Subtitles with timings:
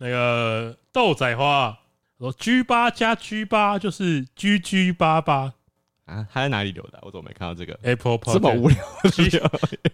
[0.00, 1.78] 那个豆仔花
[2.18, 5.52] 说 G 八加 G 八就是 GG 八八
[6.06, 6.26] 啊？
[6.32, 6.98] 他在哪里留的？
[7.02, 8.78] 我怎么没看到这个 Apple Podcast 这么无聊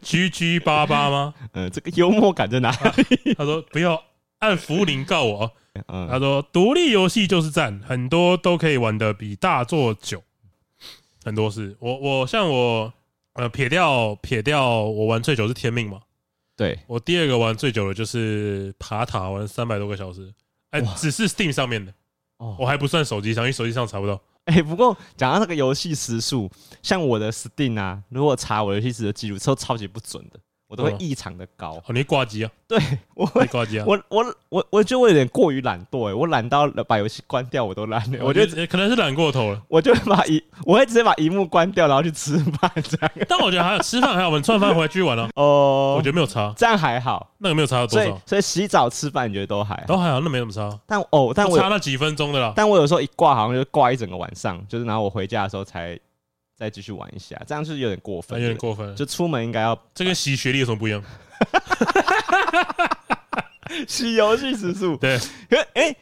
[0.03, 1.34] ？GG 八八吗？
[1.54, 2.71] 嗯，这个幽默感在哪
[3.11, 3.34] 里？
[3.34, 4.00] 他说不要
[4.38, 5.53] 按福林告我。
[5.88, 10.23] 嗯，他说独立游戏就是赞，很多都可以玩的比大作久。
[11.25, 12.93] 很多是我我像我
[13.33, 16.01] 呃撇掉撇掉我玩最久是天命嘛。
[16.57, 20.33] 对，我第二个玩最久的就是爬塔，玩三百多个小时，
[20.70, 21.93] 哎，只是 Steam 上面的，
[22.59, 24.19] 我还不算手机上，因为手机上查不到。
[24.47, 26.50] 哎，不过讲到那个游戏时速，
[26.83, 30.41] 像我的 Steam 啊，如果查我游戏时的记录，都超级不准的。
[30.69, 32.51] 我都会异常的高，哦，你挂机啊？
[32.66, 32.77] 对，
[33.15, 33.84] 我会挂机啊。
[33.87, 38.19] 我我我我觉得我有点过于懒惰哎，我懒到把游戏关掉我都懒了。
[38.25, 39.62] 我觉得可能是懒过头了。
[39.69, 43.11] 我就把一，我会直接把荧幕关掉，然后去吃饭这样。
[43.29, 45.29] 但我觉得还有吃饭还好，我们吃完饭回来继续玩哦。
[45.37, 47.30] 哦，我觉得没有差，这样还好。
[47.39, 48.20] 那个没有差到多少？
[48.27, 50.69] 所以洗澡吃饭你觉得都还都还好，那没什么差。
[50.84, 52.53] 但哦，但我差那几分钟的啦。
[52.56, 55.97] 但我有时候一挂好像就挂一整个晚上，就是然后我回家的时候才。
[56.56, 58.96] 再继续玩一下，这样就是有点过分，有点过分。
[58.96, 61.02] 就出门应该要这跟洗学历有什么不一样？
[63.86, 65.18] 洗游戏时数对，
[65.50, 65.94] 可哎，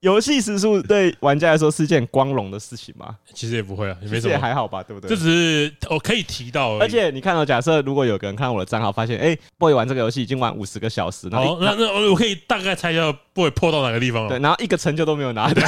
[0.00, 3.16] 游戏时数对玩家来说是件光荣的事情吗？
[3.34, 5.08] 其实也不会啊，也没什么，也还好吧，对不对？
[5.08, 14.28] 这只是我可以提到，而且你看到，假设如果有个人看我的账号，发现哎，boy 玩这个游戏已经玩五十个小时，然后那那我可以大概猜一下 boy 破到哪个地方了？
[14.28, 15.62] 对，然后一个成就都没有拿到，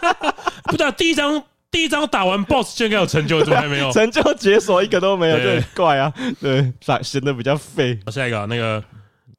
[0.64, 1.44] 不知道第一张。
[1.76, 3.92] 第一张打完 BOSS 就应该有成就，怎么还没有？
[3.92, 6.10] 成就解锁一个都没有，对，怪啊，
[6.40, 8.00] 对，显得比较废。
[8.10, 8.82] 下一个那个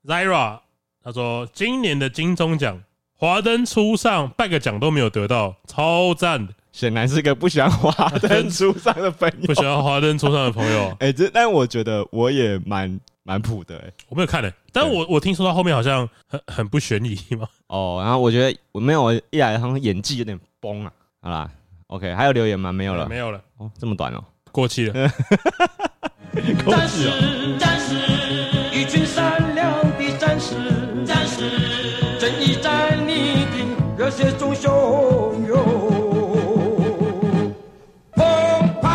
[0.06, 0.60] Zira，
[1.04, 2.80] 他说今年的金钟奖，
[3.16, 6.48] 华灯初上半个奖都没有得到，超赞。
[6.72, 10.96] 显然是个不喜欢华灯初上的朋友，不喜欢华灯初上的朋友。
[11.02, 17.48] 哎，这但我觉得我也蛮蛮普的，哎，我没有看的，但我我听说他后面好像很很不悬疑嘛。
[17.66, 21.50] 哦，然后我觉得我没有一来好像演技有点崩啊，好啦。
[21.88, 22.74] OK，还有留言吗？
[22.74, 23.42] 没有了，没有了。
[23.60, 24.22] 哦，这么短哦，
[24.52, 24.94] 过期了。
[26.68, 27.96] 战士，战士，
[28.74, 30.56] 一群善良的战士，
[31.06, 33.66] 战士，正义在你的
[33.98, 35.56] 热血中汹涌
[38.12, 38.26] 澎
[38.82, 38.90] 湃。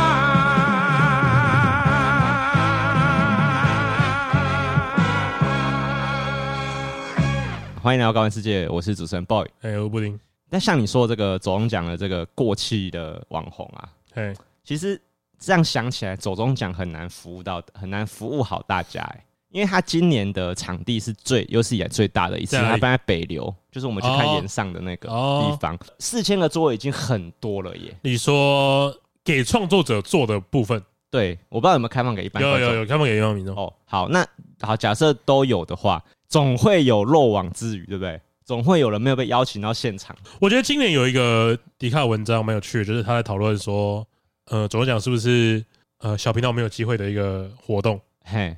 [7.82, 10.20] 欢迎来到高玩世界，我是主持人 Boy，哎，我布丁。
[10.52, 15.00] 但像你说这个走钟奖的这个过气的网红啊，嘿，其实
[15.38, 27.96] 这样想起来，走钟奖很难服务到，很难服务好大家哎，因为他今年的场地是最有史以来最大的一次，他搬在北流，就是我们去看岩上的那个地方，四千个座位已经很多了耶。
[28.02, 33.56] 你说给创作者做的部分，对，我不知道有没有开放给一般，有有有开放给一般民众。
[33.56, 33.72] 哦。
[33.86, 34.22] 好，那
[34.60, 38.20] 好，假设都有的话，总会有漏网之鱼，对不对？
[38.52, 40.14] 总会有人没有被邀请到现场。
[40.38, 44.06] 我觉得今年有一个迪卡文章蛮有趣的，就是他在讨论说，
[44.44, 45.64] 呃，走钟奖是不是
[46.00, 47.98] 呃小频道没有机会的一个活动？
[48.26, 48.54] 嘿，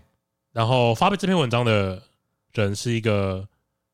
[0.51, 2.03] 然后发布这篇文章的
[2.55, 3.47] 人是一个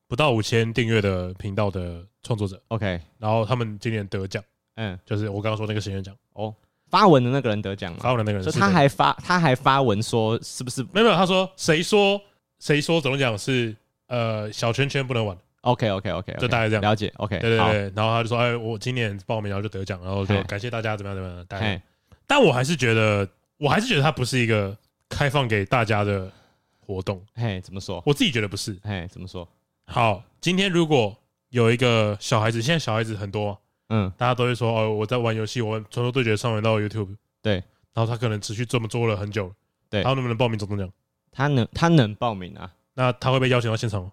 [0.07, 2.59] 不到五千订阅的频道的创作者。
[2.69, 4.43] OK，然后他们今年得奖，
[4.77, 6.15] 嗯，就是我刚刚说那个新人奖。
[6.33, 6.51] 哦，
[6.89, 10.81] 发文的那个人得奖，发文的那个人，就他还发他还发文说是不是？
[10.91, 12.19] 没有没有，他说谁说
[12.57, 13.75] 谁说走钟奖是
[14.07, 15.37] 呃小圈圈不能玩。
[15.61, 17.11] OK OK OK，就大概这样了解。
[17.17, 21.81] OK，对对对，然后他就说：“哎，我今年报名，然后就得奖，然后就感谢大家，怎么样怎么样。”大概，
[22.25, 23.27] 但我还是觉得，
[23.57, 24.75] 我还是觉得它不是一个
[25.07, 26.31] 开放给大家的
[26.79, 27.23] 活动。
[27.35, 28.01] 嘿，怎么说？
[28.05, 28.75] 我自己觉得不是。
[28.83, 29.47] 嘿，怎么说？
[29.85, 31.15] 好，今天如果
[31.49, 37.55] 有一个小孩子，现在小孩子很多，嗯，大家都会说：“哦，我在玩游戏，我传说对决上传到 YouTube。”对，
[37.93, 39.53] 然后他可能持续这么做了很久，
[39.89, 40.89] 对，他能不能报名总中奖？
[41.31, 42.71] 他能，他能报名啊？
[42.93, 44.11] 那他会被邀请到现场吗？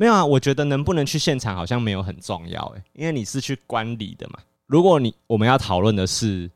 [0.00, 4.38] 没有啊，我觉得能不能去现场好像没有很重要诶，因为你是去观礼的嘛。
[4.64, 6.50] 如果你我们要讨论的是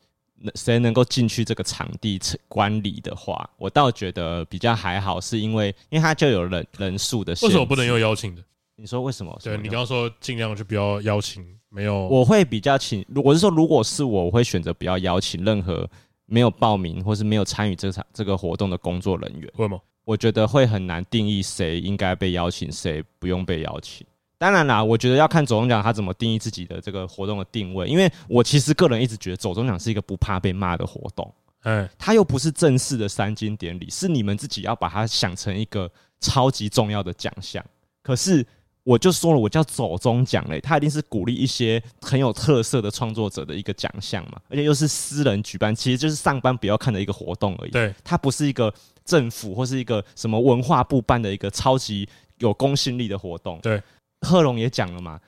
[0.55, 2.19] 谁能够进去这个场地
[2.49, 7.47] 观礼的话，我倒觉得比较还好，是因为因为他就有人人数的限制。
[7.47, 8.43] 为什么不能用邀请的？
[8.77, 9.39] 你说为什么？
[9.45, 12.09] 对，你刚刚说尽量就不要邀请，没有。
[12.09, 15.87] 我会比较请，我是说，如果是我，我会选择不要邀请任何
[16.25, 19.53] 没有报名或是没有参与这场这个活动的工作人员。
[19.57, 19.79] 为什么？
[20.05, 24.07] 我觉得会很难定义谁应该被邀请，谁不用被邀请。
[24.37, 27.87] 当然啦，我觉得要看走中奖他怎么定义自己的这个活动的定位。
[27.87, 31.33] 因为我其实个人一直觉得走中奖是一个不怕被骂的活动。
[31.63, 35.91] 嗯，他又不是正式的三金典礼，是你们自己要把它想成一个
[36.21, 37.65] 超级重要的奖项。
[38.03, 38.45] 可是
[38.83, 47.71] 我就说了，我叫走中奖嘞，他一定是鼓励一些很有特色的创作者的一个奖项嘛，而且又是私人举办，其实就是上班不要看的一个活动而已。
[47.71, 48.71] 对，它不是一个。
[49.05, 52.09] 政府或是一个什么文化部办的一个超级
[52.39, 53.81] 有公信力的活动，对，
[54.23, 55.21] 贺龙也讲了嘛，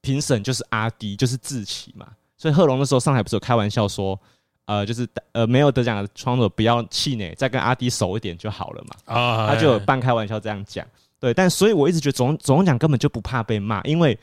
[0.00, 2.08] 评审就是阿迪，就是志祺嘛。
[2.36, 4.18] 所以贺龙那时候上海不是有开玩笑说，
[4.66, 9.14] 呃，就是呃没有得奖的创作者不要气馁，再跟阿迪熟一点就好了嘛。
[9.14, 10.86] 啊，他就有半开玩笑这样讲。
[11.18, 14.18] 对，但所以我一直觉得总总讲根本就不怕被骂，因为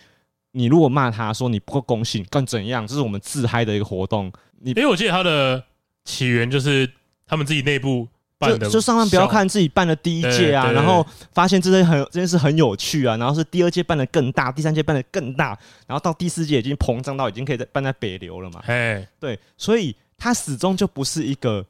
[0.52, 2.88] 你如果骂他说你不够公信，干怎样？
[2.88, 4.32] 这是我们自嗨的一个活动。
[4.60, 5.64] 你因为我记得他的
[6.06, 6.90] 起源就是
[7.26, 8.08] 他们自己内部。
[8.42, 15.58] 就就上万不要看自己办的第一届啊，然后发现这些很这件事很有趣啊，然后是第二届办的更大，第三届办的更大，
[15.88, 18.62] 然后到第四届已经膨胀到已经可以在办在北流了嘛。
[18.66, 21.66] 哎，对，所以它始终就不是一个，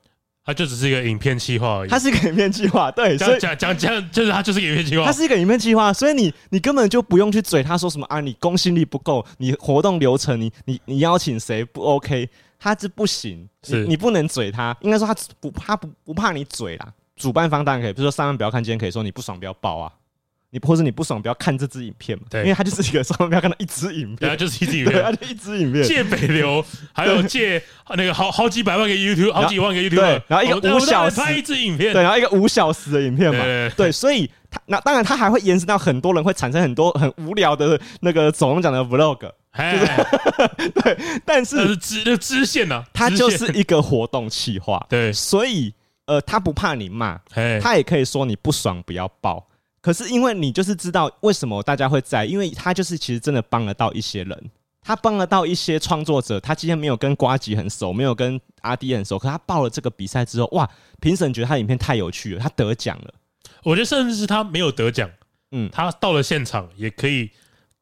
[0.46, 1.90] 它就只是一个影片计划而已。
[1.90, 12.30] 它是一个影片计划，对，所以讲讲讲就是它就是一个影片计划，它是一个影片计划，所以你你根本就不用去嘴他说什么啊，你公信力不够，你活动流程你你你邀请谁不 OK，
[12.64, 13.82] 他是不行，是。
[13.82, 16.94] 你，你不能嘴他，应该说他不他不不怕你嘴啦。
[17.16, 19.92] 主办方当然可以，比如说上万不要看，今天可以说你不爽不要报啊，
[20.52, 26.64] 你或者你不爽不要看这支影片嘛，对，因为他就是一个上万不要看到一支影片，对，就是一支影片， 他就一支影片，借北流，
[26.94, 27.62] 还有借
[27.96, 33.44] 那个好好几百万个 YouTube，好几万个 YouTube，对，然后一个五小时拍一支影片，对，然后一个五小时的影片嘛，
[33.76, 45.74] 对，所以它那当然他还会延伸到很多人会产生很多很无聊的那个总讲的 Vlog， 对，但是是支那支线呢，它就是一个活动企划， 对，所以。
[46.08, 47.18] 呃，他不怕你骂，
[47.62, 49.48] 他也可以说你不爽不要报。
[49.80, 54.52] 可是因为你就是知道为什么大家会在，因为他就是其实真的帮得到一些人，
[54.82, 56.38] 他帮得到一些创作者。
[56.38, 60.70] 他今天没有跟瓜吉很熟，没有跟阿迪很熟，可他报了这个比赛之后，哇，
[61.00, 63.14] 评审觉得他影片太有趣了，他得奖了。
[63.64, 65.10] 我觉得甚至是他没有得奖，
[65.52, 67.30] 嗯，他到了现场也可以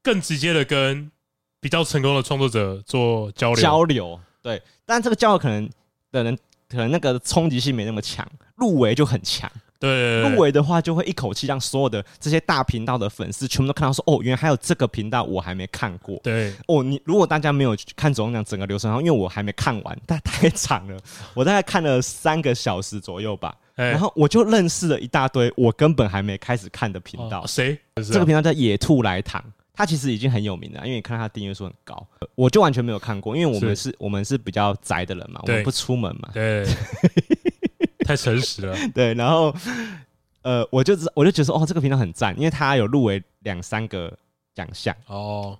[0.02, 1.12] 更直接的跟
[1.60, 4.20] 比较成功的创作者做交流交流。
[4.42, 5.70] 对，但这个交流可能
[6.12, 6.38] 的人。
[6.72, 8.24] 可能那个冲击性没那么强，
[8.56, 9.52] 入围就很强。
[9.80, 16.20] 对，入围的话就会一口气让所有的这些大频道的粉丝全部都看到说，哦，原来还有这个频道我还没看过。
[16.22, 20.96] 对，哦，你如果大家没有看总讲整个流程，因为我还没看完，但太长了，
[21.34, 23.58] 我大概看了三个小时左右吧。
[23.86, 27.46] 然后我就认识了一大堆我根本还没开始看的频道。
[27.48, 27.78] 谁？
[27.96, 29.44] 这个频道叫野兔来糖。
[29.74, 32.06] 他其实已经很有名了，因为你看他订阅数很高，
[32.36, 36.68] 我就完全没有看过，因为我们是，是我们是比较宅的人嘛，我们不出门嘛，对，
[38.04, 39.56] 太诚实了，对，然后
[40.42, 44.12] 呃，我就知我就觉得说，哦，这个频道很赞，因为他有入围两三个
[44.54, 44.94] 奖项。
[45.08, 45.58] 哦，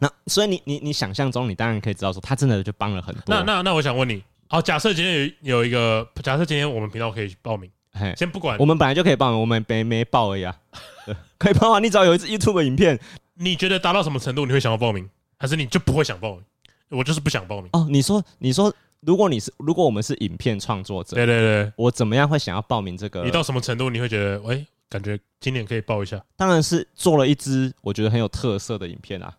[0.00, 3.22] 那所以你你你想象中，你当然可以知道说，他真的就帮了很多。
[3.28, 4.20] 那那那我想问你，
[4.52, 10.54] 好，假设今天有有一个，假设今天我们频道可以报名，嘿先不管，我们本来就可以报名，我们没没报而已啊，
[11.38, 13.00] 可以报啊，你只要有一支 YouTube 影片。
[13.36, 15.08] 你觉得达到什么程度你会想要报名，
[15.38, 16.44] 还是你就不会想报名？
[16.90, 17.70] 我就是不想报名。
[17.72, 18.70] 哦，你说，你说，
[19.00, 23.24] 如果你是，如果我们是影片创作者，对对对，我怎么样会想要报名这个？
[23.24, 26.22] 你到什么程度你会觉得，喂、欸，感觉今年可以报一下？
[26.36, 29.34] 当然是做了一支我觉得很有特色的影片啊，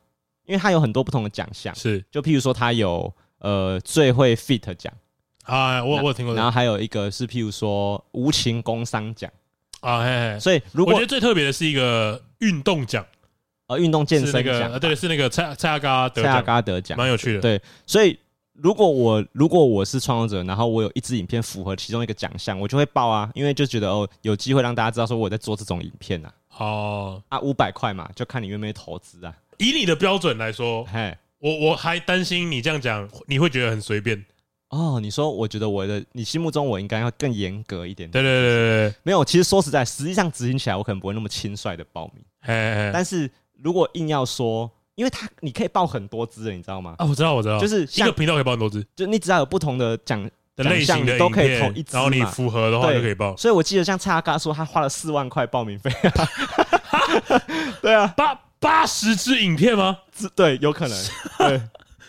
[0.47, 4.91] 因为它有很多不同的奖项，是，就譬如说它有呃最会 fit 奖
[5.43, 9.31] 啊，我我有听过，然后还有一个是譬如说无情工商奖
[9.81, 13.05] 啊，嘿嘿，所以如果我觉得最特别的是一个运动奖。
[13.67, 17.39] 呃，运动健身奖，呃，对，是那个蔡蔡阿嘎得蔡阿嘎得奖，蛮有趣的。
[17.39, 18.19] 对，所以
[18.51, 26.29] 如果我如果我是创作者，然后我有一支影片符合其中一个奖项，我就会报啊，因为就觉得哦，有机会让大家知道说我在做这种影片呐。
[26.57, 29.33] 哦，啊，五百块嘛，就看你愿不愿意投资啊。
[29.59, 34.25] 以你的标准来说，嘿，我我还担心你这样讲，你会觉得很随便。
[34.73, 38.09] 哦，你说，我觉得我的你心目中我应该要更严格一点。
[38.09, 42.23] 对对对对对，没有，其实说实在，实际上执行起来，我可能不会那么轻率的报名。
[42.91, 43.29] 但是。
[43.63, 46.95] 如果硬要说，因为他你可以报很多支的，你知道吗？
[46.97, 50.21] 啊，我知道，我知道，就是一个频道可以报很多支，就你只要有不同的奖
[50.57, 53.37] 的类型的都可以投一支，然后你符合的话就可以报。
[53.37, 55.89] 所以我记得像蔡阿嘎说，他花了四万块报名费，
[57.81, 59.99] 对啊，八八十支影片吗？
[60.35, 61.05] 对，有可能，
[61.37, 61.61] 对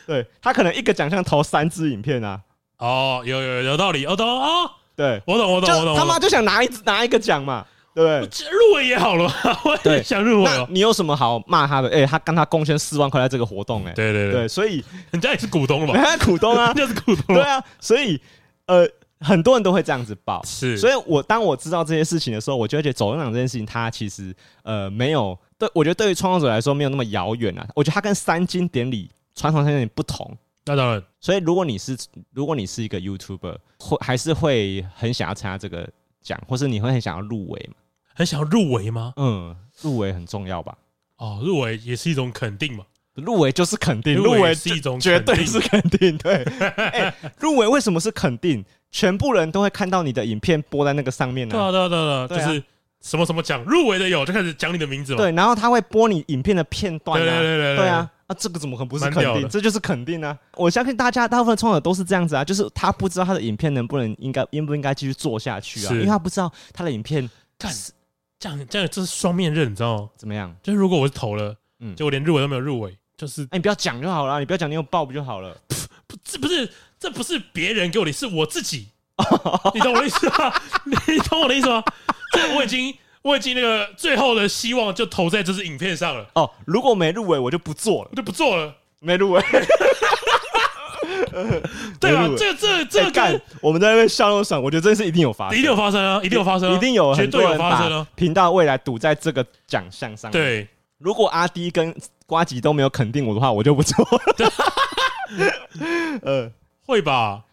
[0.09, 2.43] 对，他可能一个奖项投三支影片啊。
[2.79, 7.65] 哦，有有有道理，我懂啊，对我懂我懂我懂，他妈就想拿一拿一个奖嘛。
[7.95, 9.33] 对不对，入围也好了，
[9.65, 10.51] 我也想入围。
[10.69, 11.89] 你有什么好骂他的？
[11.91, 17.37] 哎，他跟他贡献四万块在这个活动，哎，对对对，所以人家也是股东了嘛，人 家股东啊， 就是股东。
[17.37, 18.21] 对啊，所以
[18.67, 18.85] 呃，
[19.21, 20.43] 很多人都会这样子报。
[20.45, 27.65] 是，所以我当我知道这些事情的时候，我就会觉得走钟奖这件事情，它其实呃没有对，我觉得对于创作者来说没有那么遥远啊。
[27.77, 30.37] 我觉得它跟三金典礼传统上有点不同。
[30.67, 31.97] 那当然，所以如果你是
[32.33, 35.89] 如果你是一个 YouTuber，会还是会很想要参加这个
[36.23, 37.77] 奖，或是你会很想要入围嘛？
[38.15, 39.13] 很想要入围吗？
[39.17, 40.77] 嗯，入围很重要吧？
[41.19, 42.85] 哦，入围也是一种肯定嘛。
[43.15, 46.19] 入围就是肯定，入围是一种绝对是肯定。
[46.19, 48.65] 对，欸、 入围为什么是肯定？
[48.91, 51.71] 全部人都会看到你的影片播在那个上面呢、啊？
[51.71, 52.65] 对啊，对啊，对啊，就是
[53.05, 55.19] 什么什么奖入围的有，就开始讲你的名字嘛。
[55.19, 57.25] 对，然后他会播你影片的片段啊。
[57.25, 59.47] 对对对对，对啊，啊，这个怎么可能不是肯定？
[59.47, 60.37] 这就是肯定啊！
[60.57, 67.71] 我相信大家大部分创作者都是这样子啊，就是他不知道他的影片能不能应该应不应该继续做下去啊，因为他不知道他的影片干
[68.39, 70.09] 这样这样这是双面刃，你知道吗？
[70.17, 70.55] 怎么样？
[70.63, 75.55] 就是如果我是投了，嗯，就我连入围都没有入围，就是哎，你不要讲就好了，你不要讲，你有报不就好了？
[76.07, 78.89] 不，这不是这不是别人给我的，是我自己。
[79.75, 80.53] 你懂我的意思吗？
[81.07, 81.85] 你懂我的意思吗？
[82.35, 82.93] 这我已经。
[83.25, 86.27] 我已经那个最后的希望就投在这支影片上了。
[86.35, 88.71] 哦，如果没入围，我就不做了，我就不做了。
[89.01, 89.41] 没入围，
[91.99, 98.07] 对啊，这这这干，我们在那边笑那么爽，我觉得这件事一定有发生，一定有发生啊，一定有发生，一定有很多人发生啊。
[98.15, 100.31] 频道未来赌在这个奖项上。
[100.31, 104.21] 对，如果阿 D 跟瓜吉都没有肯定我的话，我就不做了。
[106.21, 106.53] 呃，
[106.87, 107.45] 会吧？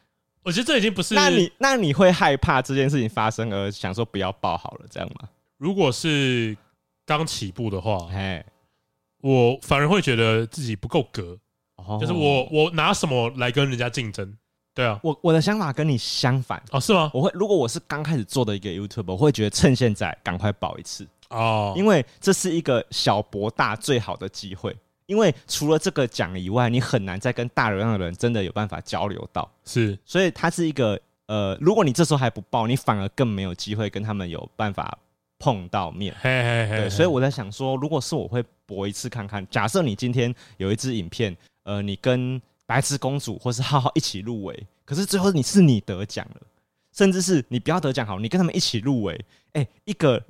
[0.43, 1.13] 我觉得这已经不是。
[1.13, 5.29] 那你那你会害怕这件事情发生而想说不要报好了，这样吗？
[5.57, 6.57] 如果是
[7.05, 8.43] 刚起步的话，嘿，
[9.21, 11.38] 我反而会觉得自己不够格，
[12.00, 14.36] 就是我我拿什么来跟人家竞争？
[14.74, 17.12] 对啊，我我的想法跟你相反哦，是吗？
[17.13, 24.75] 我会如果我是刚开始做的一个 YouTube，我会觉得趁现在赶快报一次哦，因为这是一个小博大最好的机会，
[25.12, 34.98] 因为除了这个奖以外，你很难再跟大流量的人真的有办法交流到，是，所以它是一个呃，如果你这时候还不报，你反而更没有机会跟他们有办法。
[35.44, 39.44] 碰到面，嘿嘿嘿，对，所以我在想说，如果是我会搏一次看看。
[39.50, 46.41] 假设你今天有一支影片，呃，你跟白痴公主或是浩浩一起入围，可是最后你是你得奖了，
[46.96, 49.15] 甚至是你不要得奖好，你跟他们一起入围，
[49.53, 50.24] 哎、欸，一个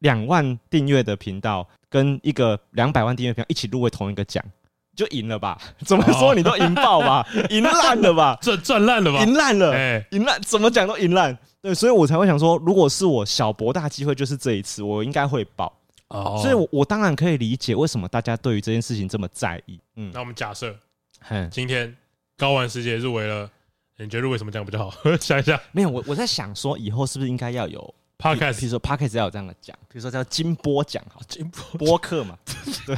[0.00, 4.44] 两万订阅的频道跟一个两百万订阅频道一起入围同一个奖，
[4.94, 5.60] 就赢了吧？
[5.84, 7.26] 怎么说你都赢爆吧？
[7.50, 8.38] 赢烂了吧？
[8.42, 9.24] 赚赚烂了吧？
[9.24, 11.36] 赢烂了，哎，赢烂，怎么讲都赢烂。
[11.60, 15.72] 对，所以我才会想说，如果是我小博大机会，就是这一次，我应该会爆。
[16.08, 19.78] 哦，所以我，我我当然可以理解为什么大家对于这件事情这么在意。
[19.96, 20.74] 嗯，那我们假设，
[21.50, 21.94] 今天
[22.36, 23.50] 高玩世界入围了，
[23.98, 25.16] 你觉得入围什么奖比较好？
[25.20, 32.36] 想一下，没有，我我在想说，以后是不是应该要有 podcast，比如说 podcast 要有这样的奖，比如说叫金波奖，好，金波播客嘛，
[32.84, 32.96] 对，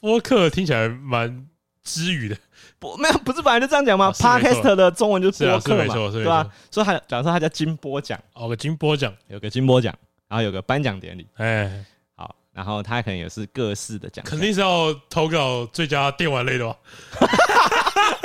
[0.00, 1.46] 播客听起来蛮
[1.82, 2.36] 知语的。
[2.78, 6.50] 不没有，不是本来就这样讲吗？Podcast 的中文就是播客嘛，对吧？
[6.70, 9.94] 所以他假如说他叫金波奖，哦，个金波奖，有个金波奖，
[10.28, 11.84] 然后有个颁奖典礼，哎，
[12.14, 16.76] 好，然后他可能也是各式的奖，肯定是要投稿最佳电玩类的吧？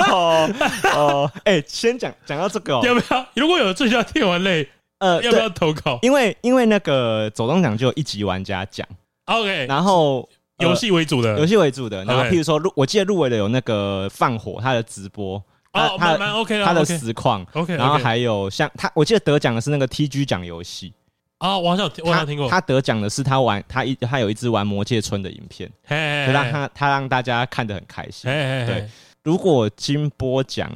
[0.10, 0.50] 哦
[0.94, 3.26] 哦，哎，先讲讲到这个，要不要？
[3.34, 4.68] 如果有最佳电玩类，
[5.02, 5.98] 呃， 要不要投稿？
[6.02, 8.86] 因为因为那个走动奖就有一级玩家奖
[9.26, 10.28] ，OK，然后。
[10.58, 12.04] 游戏为主的，游戏为主的。
[12.04, 15.42] 然后，譬如说入，我记得入围的有那个放火，他的直播，
[15.72, 17.74] 哦，蛮蛮 OK 的，他的实况，OK。
[17.74, 20.92] 然后还有像他，我记得得奖的是那个 TG 奖游戏
[21.38, 22.48] 啊，我好像我好像听过。
[22.48, 28.30] 他得奖的是他玩他一他有一支玩魔界村的影片，就让他他让大家看得很开心。
[28.30, 28.88] 对，
[29.24, 30.70] 如果金波奖，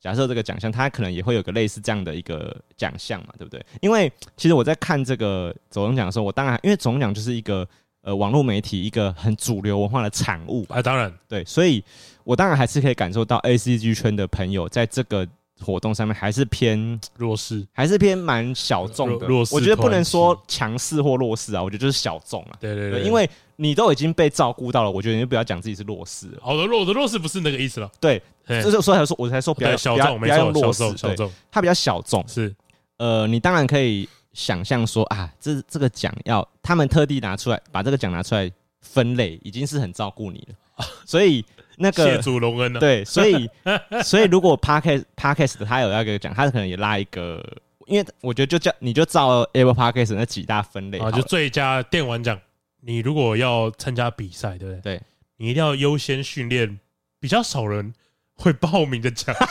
[0.00, 3.64] 假设这个奖项，它可能也会有个类似这样的一个奖项嘛，对不对？
[3.80, 7.68] 因为其实我在看这个走钟奖的时候，我当然因为走钟奖就是一个。
[8.02, 11.84] 呃，网络媒体一个很主流文化的产物啊，当然对，所以
[12.24, 15.28] 我当然还是可以感受到 ACG 圈的朋友在这个
[15.60, 19.26] 活动上面还是偏弱势，还是偏蛮小众的。
[19.26, 22.56] 弱势，我觉得不能说强势或弱势啊，我觉得就是小众啊。
[22.58, 23.28] 对对对，因为
[23.60, 26.38] 你都已经被照顾到了，我觉得你就不要讲自己是弱势了。
[26.40, 27.90] 好的，弱的弱势不是那个意思了。
[28.00, 32.26] 对，就是所以才说，我才说比较小众，不要用弱势，小众，它比较小众。
[32.26, 32.54] 是，
[32.96, 38.50] 呃，你当然可以想象说啊，这这个奖要他们特地拿出来，把这个奖拿出来。
[38.82, 41.44] 分类已经是很照顾你了， 所以
[41.76, 42.80] 那个谢主隆恩呢？
[42.80, 43.46] 对，所以
[44.02, 47.46] 所以如果 Podcast Podcast 他有要给讲，他可能也拉一个，
[47.86, 52.40] 因为我觉得就叫你就照 Apple Podcast 那几大分类啊，就最佳电玩奖。
[52.80, 54.96] 你如果要参加比赛，对不对？
[54.96, 55.02] 对，
[55.36, 56.78] 你一定要优先训练
[57.18, 57.92] 比较少人
[58.34, 59.34] 会报名的奖。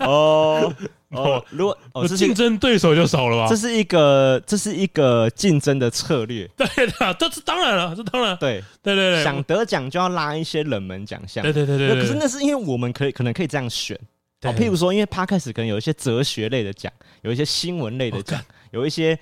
[0.00, 0.74] 哦。
[1.10, 3.46] 哦，如果哦，竞争对手就少了吧？
[3.48, 6.50] 这是一个，这是一个竞争的策略。
[6.58, 8.36] 对的，这是当然了，这当然。
[8.38, 11.44] 对，对对对，想得奖就要拉一些冷门奖项。
[11.44, 12.00] 对对对对。
[12.00, 13.96] 可是那是因为我们可以可能可以这样选。
[14.42, 19.16] 哦，譬如说，因为 Podcast 可能有一些哲学类的奖，有一些新闻类的奖，有一些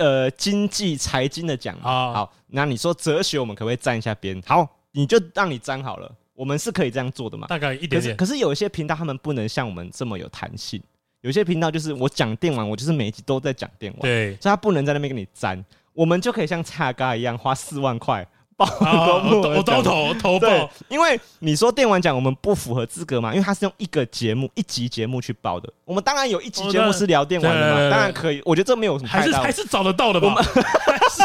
[0.00, 2.12] 呃经济财经的奖哦。
[2.12, 4.42] 好，那你说哲学，我们可不可以沾一下边？
[4.44, 6.10] 好，你就让你沾好了。
[6.34, 7.46] 我们是可以这样做的嘛？
[7.46, 8.16] 大概一点点。
[8.16, 10.82] 可是有一些频道，他们不能像我们这么有弹性。
[11.20, 15.62] 有些频道就是我讲电玩，我就是每一集都在讲电玩，对，所以他不能在那边跟你粘。
[15.92, 18.26] 我们就可以像蔡阿嘎一样，花四万块
[18.66, 23.32] 爆公布我都投投报，因为你说电玩奖我们不符合资格嘛？
[23.32, 28.42] 因为它是用一个节目一集节目去报的，我们当然有一集节目是聊电玩的嘛，当然可以。
[28.44, 30.34] 我觉得这没有什么，还是还是找得到的吧？
[30.34, 31.22] 还是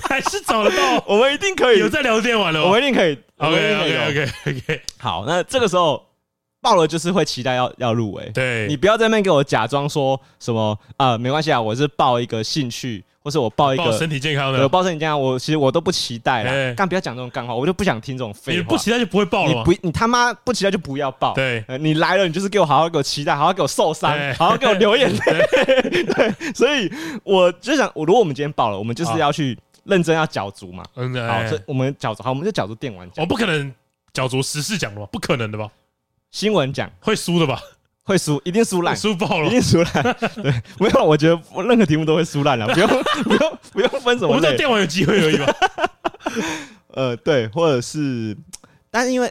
[0.08, 3.18] 还是找得到， 我们一定可以有在聊电玩了，我们一定可以。
[3.38, 6.04] OK OK OK OK，好，那这个时候
[6.60, 13.04] 报了就是会期待要要入围，对你不要在那边给我假装说什么啊，没关系啊，我是报一个兴趣。
[13.22, 16.74] 或是我报一个身体健康的，我报身体健康，我其实我都不期待了。
[16.74, 18.58] 干不要讲这种干话，我就不想听这种废话。
[18.58, 19.52] 你不期待就不会报了。
[19.52, 21.34] 你不，你他妈不期待就不要报。
[21.34, 25.18] 对，你来了，你就是给我好好给我期待，好好给我受伤，好好给我流眼泪。
[26.14, 26.90] 对，所以
[27.24, 30.84] 我就想，我如果我们今天报了，我们就是要去认真要角逐嘛。
[30.94, 33.22] 嗯，好，所以我们角逐好，我们就角逐电玩奖。
[33.22, 33.72] 我不可能
[34.12, 35.08] 角逐时事奖的吧？
[35.10, 35.68] 不可能的吧？
[36.30, 37.60] 新闻奖会输的吧？
[38.08, 40.02] 会输，一定输烂，输爆了，一定输烂。
[40.42, 40.50] 对，
[40.80, 42.88] 没有，我觉得任何题目都会输烂了， 不用，
[43.22, 44.28] 不用，不用分什么。
[44.28, 45.54] 我们在电玩有机会而已吧。
[46.94, 48.34] 呃，对，或者是，
[48.90, 49.30] 但是因为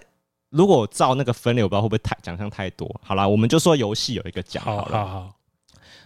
[0.51, 2.87] 如果照那个分类，我不知道会不会太奖项太多。
[3.03, 4.97] 好啦，我们就说游戏有一个奖好了。
[4.97, 5.33] 好，好，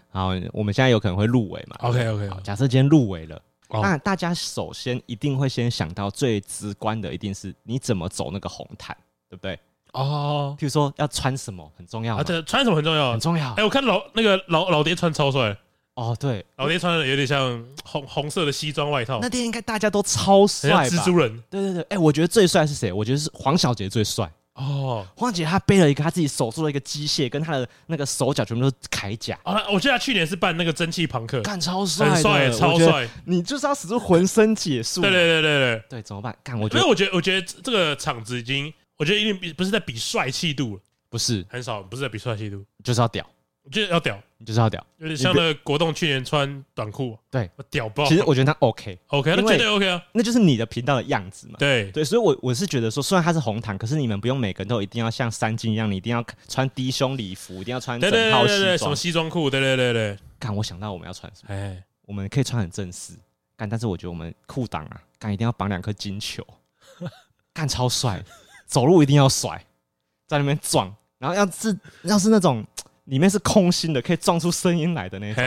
[0.09, 2.29] 好，我们现在有可能会入围嘛？OK，OK。
[2.41, 8.95] 假设今天入围了，那大家首先一定会先想到最直观的，一定是你怎么走那个红毯，
[9.29, 9.59] 对不对？
[9.93, 13.53] 哦，譬如说要穿什么很重要啊，对，穿什么很重要，很重要。
[13.55, 15.55] 哎，我看老那个老老爹穿超帅
[15.95, 19.19] 哦，对，老爹穿的有点像红红色的西装外套。
[19.21, 20.85] 那天应该大家都超帅吧？
[20.85, 21.83] 蜘蛛人，对对对。
[21.89, 22.93] 哎，我觉得最帅是谁？
[22.93, 25.05] 我觉得是黄小杰最帅哦。
[25.17, 29.61] 黄小杰他背了一个他自己手做的一个机械，跟他的那个手脚全部都是铠甲啊。
[29.69, 33.05] 我记得他去年是扮那个蒸汽朋克，干超帅，很帅，超帅。
[33.25, 35.01] 你就是要使出浑身解数。
[35.01, 36.33] 对对对对对对，怎么办？
[36.41, 38.73] 干，我觉得，因为我觉得，我觉得这个场子已经。
[39.01, 40.79] 我觉得一定比不是在比帅气度，
[41.09, 41.43] 不是。
[41.49, 43.27] 很少，不是在比帅气度，就是要屌，
[43.63, 48.05] 我觉得要屌，你就是要屌，有点像那个国栋去年穿短裤，对，屌爆。
[48.05, 51.55] 其实我觉得他 OK，OK，那绝对 OK 啊，那就是你的频道的样子嘛。
[51.57, 51.91] 对。
[51.91, 60.15] 对，所以，我我是觉得说，虽然他是红毯，可是你们不用每个人都一定要像三金一样，你一定要穿低胸礼服，一定要穿整套西装，什么西装裤，对对对对。
[60.37, 61.55] 干，我想到我们要穿什么？
[61.55, 63.13] 哎，我们可以穿很正式，
[63.57, 66.45] 干，但是我觉得我们裤裆啊，干一定要绑两颗金球，
[67.51, 68.23] 干超帅，
[68.71, 69.61] 走路一定要甩。
[70.27, 72.65] 在那边撞，然后要是要是那种
[73.03, 75.43] 里面是空心的，可以撞出声音来的那种。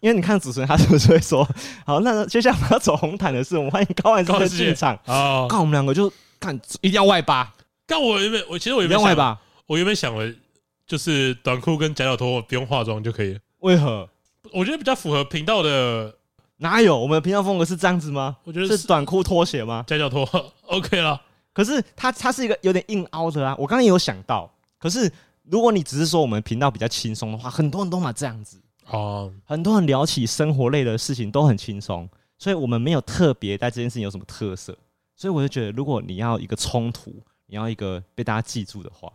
[0.00, 1.46] 因为你看主持人他是不是会说，
[1.84, 4.98] 好，那接下来我们要走红毯的是，我们欢迎高玩师姐进场。
[5.04, 6.10] 哦，看我们两个就
[6.40, 7.52] 看一定要外八。
[7.86, 10.34] 但我原本我其实我原本外八，我原本想了
[10.86, 13.40] 就是短裤跟夹脚拖不用化妆就可以了。
[13.58, 14.08] 为何？
[14.54, 16.14] 我觉得比较符合频道的。
[16.58, 16.98] 哪有？
[16.98, 18.36] 我们的频道风格是这样子吗？
[18.44, 19.84] 我觉得是短裤拖鞋吗？
[19.86, 20.24] 夹脚拖
[20.68, 21.20] OK 了。
[21.54, 24.52] 可是它它是一个有点硬凹的啊，我刚刚也有想到。
[24.78, 25.10] 可是
[25.44, 34.76] 如果你只是说我们频道比较轻松的话，很多人都嘛这样子哦，很多人聊起生活类的事情都很轻松，所以我们没有特别在这件事情有什么特色。
[35.16, 39.10] 所以我就觉得，如果你要一个冲突，你要一个被大家记住的话，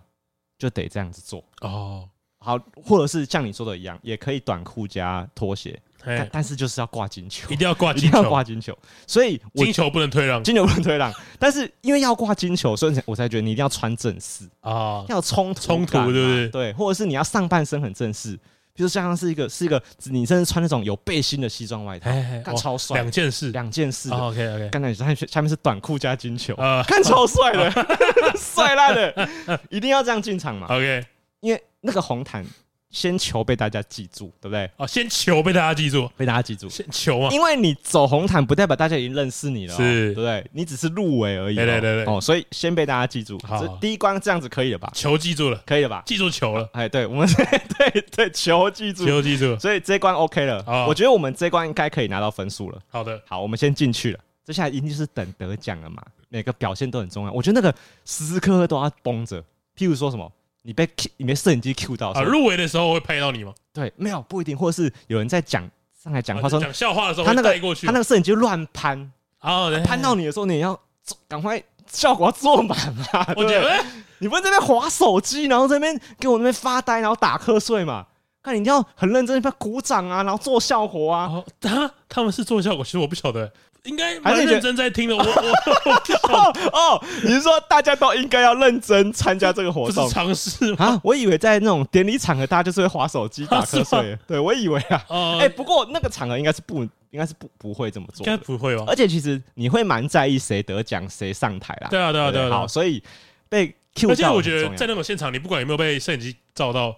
[0.58, 2.10] 就得这样子做哦。
[2.40, 5.78] 好，或者是像你说的一样，也可以短裤加拖鞋。
[6.06, 11.14] 但但是就是要挂金球，一定要挂，一定要挂金球，所以金球不能退让，金球不能退让。
[11.38, 14.46] 但是因为要挂金球，所以我才觉得你一定要穿正式。
[14.62, 16.48] 啊，要冲冲突，对不对？
[16.50, 18.32] 对，或者是你要上半身很正式，
[18.74, 22.10] 比如像是一个是一个，你甚至穿那种有背心的西装外套，
[22.46, 24.10] 看超帅，两件事，两件事。
[24.12, 26.56] OK OK，刚才你下面是短裤加金球，
[26.88, 27.72] 看超帅的，
[28.38, 31.06] 帅烂的，一定要这样进场嘛？OK，
[31.42, 32.46] 因为那个红毯。
[32.92, 34.70] 先求被大家记住，对不对？
[34.78, 37.30] 哦，先求被大家记住，被大家记住，先求啊！
[37.32, 40.44] 因为你走红毯，不代表大家已经认识你了，是，对不对？
[40.54, 42.06] 你只是入围而已，对对对对。
[42.12, 44.92] 哦，所以先被大家记住，好，第一关这样子可以了吧？
[44.96, 46.02] 求记住了，可以了吧？
[46.06, 47.28] 记住球了，哎，对，我们
[47.78, 52.80] 对对求记住，求记住，所以这一关 OK 了，我觉得我们这一关应该可以拿到分数了。
[52.90, 59.40] 好的，好，我们先进去了，接下来一定就是等得奖了嘛，每个表现都很重要，我觉得那个时时刻刻都要绷着，
[59.78, 60.32] 譬如说什么。
[60.70, 62.22] 你被 Q，你被摄影机 Q 到啊？
[62.22, 63.52] 入围的时候会拍到你吗？
[63.74, 65.68] 对，没有，不一定，或者是有人在讲
[66.04, 67.52] 上来讲话说讲笑话的时候，他那个
[67.82, 70.80] 他那个摄影机乱攀啊，攀到你的时候，你要
[71.28, 73.04] 赶快效果要做满嘛。
[73.36, 73.84] 我觉得
[74.20, 78.06] 你不能在那边滑手机，然后在那边给我那边发呆，然后打瞌睡嘛。
[78.44, 81.44] 看你一定要很认真，要鼓掌啊，然后做效果啊。
[81.60, 83.52] 他他们是做效果，其实我不晓得。
[83.84, 85.94] 应该蛮认真在听的，我我
[86.34, 90.10] 哦哦，你是说大家都应该要认真参加这个活动？
[90.10, 91.00] 尝试啊！
[91.04, 94.18] 我以为在那种典礼场合，大家就是会划手机打瞌睡。
[94.28, 98.84] 对，我以为啊，哎，不过那个场合应该是不，应该是不不会这么做，应该不会吧？
[98.88, 101.88] 而且其实你会蛮在意谁得奖谁上台啦。
[101.90, 103.02] 对啊对啊对啊，好，所以
[103.48, 104.14] 被 Q 到。
[104.14, 106.96] 而且我觉得在那种现场，你不管有没有被摄影机照到，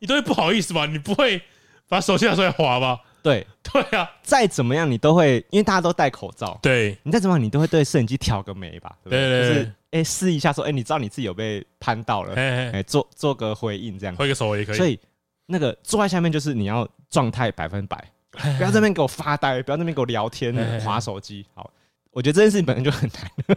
[0.00, 0.86] 你都会不好意思吧？
[0.86, 1.40] 你不会
[1.88, 2.98] 把手机拿出来划吧？
[3.26, 3.46] 对。
[3.62, 6.96] 对啊，再怎么样你都会，因为大家都戴口罩，对。
[7.02, 9.18] 你再怎么样你都会对摄影机挑个眉吧，对不对？
[9.18, 9.48] 对对对。
[9.48, 14.76] 就是哎试一下说，哎你知道你自己有被拍到了，哎做做个回应这样，挥个手也可以。
[14.76, 14.98] 所以
[15.46, 17.96] 那个坐在下面就是你要状态百分百，
[18.30, 21.44] 不要在那边给我发呆，不要在那边给我聊天划手机。
[21.54, 21.68] 好，
[22.12, 23.56] 我觉得这件事情本身就很难。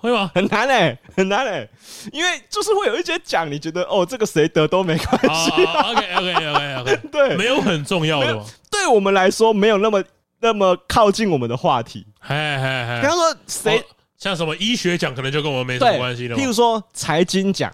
[0.00, 0.30] 会吗？
[0.34, 1.70] 很难嘞、欸，很难嘞、欸，
[2.12, 5.90] 因为就是会有一些奖，你觉得哦，这个谁得都没关系、啊。
[5.90, 8.44] OK OK OK OK， 对，没有很重要的吗？
[8.70, 10.02] 对我们来说，没有那么
[10.40, 12.06] 那么靠近我们的话题。
[12.20, 13.82] 嘿嘿嘿，比方说谁、哦，
[14.18, 16.36] 像什么医学奖，可能就跟我们没什么关系了。
[16.36, 17.72] 譬如说财经奖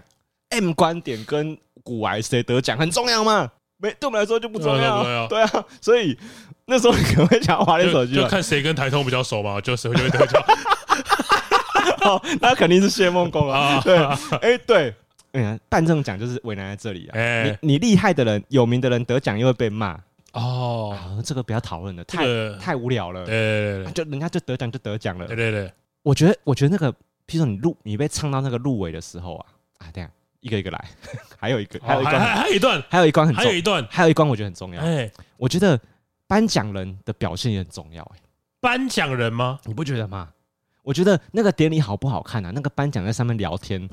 [0.51, 3.51] ，M 观点跟古癌谁得奖很重要吗？
[3.79, 5.03] 没，对我们来说就不重要。
[5.03, 6.17] 对啊，对啊，所以
[6.67, 10.41] 那时候你可能会想滑点手机，就看谁跟台通比较熟嘛，就谁就会得奖。
[12.05, 13.81] 哦，那肯定是谢孟恭啊！
[13.83, 14.95] 对，哎、欸，对，
[15.33, 17.15] 哎呀，办这种奖就是为难在这里啊！
[17.15, 19.99] 欸、你你厉害的人、有名的人得奖又会被骂
[20.33, 23.25] 哦、啊，这个不要讨论了，太、这个、太无聊了。
[23.27, 25.27] 对就人家就得奖就得奖了。
[25.27, 26.93] 对对对，我觉得我觉得那个，
[27.27, 29.47] 譬如说你入你被唱到那个入围的时候啊
[29.79, 30.11] 啊，这样
[30.41, 30.85] 一个一个来，
[31.39, 34.83] 还有一个，还有一关，还有一段，还有一关很重要，还有一段，还有一关我觉得很重要。
[34.83, 35.79] 哎，我觉得
[36.27, 38.03] 颁奖人的表现也很重要。
[38.15, 38.19] 哎，
[38.61, 39.59] 颁奖人吗？
[39.65, 40.31] 你不觉得吗？
[40.83, 42.51] 我觉得那个典礼好不好看啊？
[42.55, 43.89] 那个颁奖在上面聊天，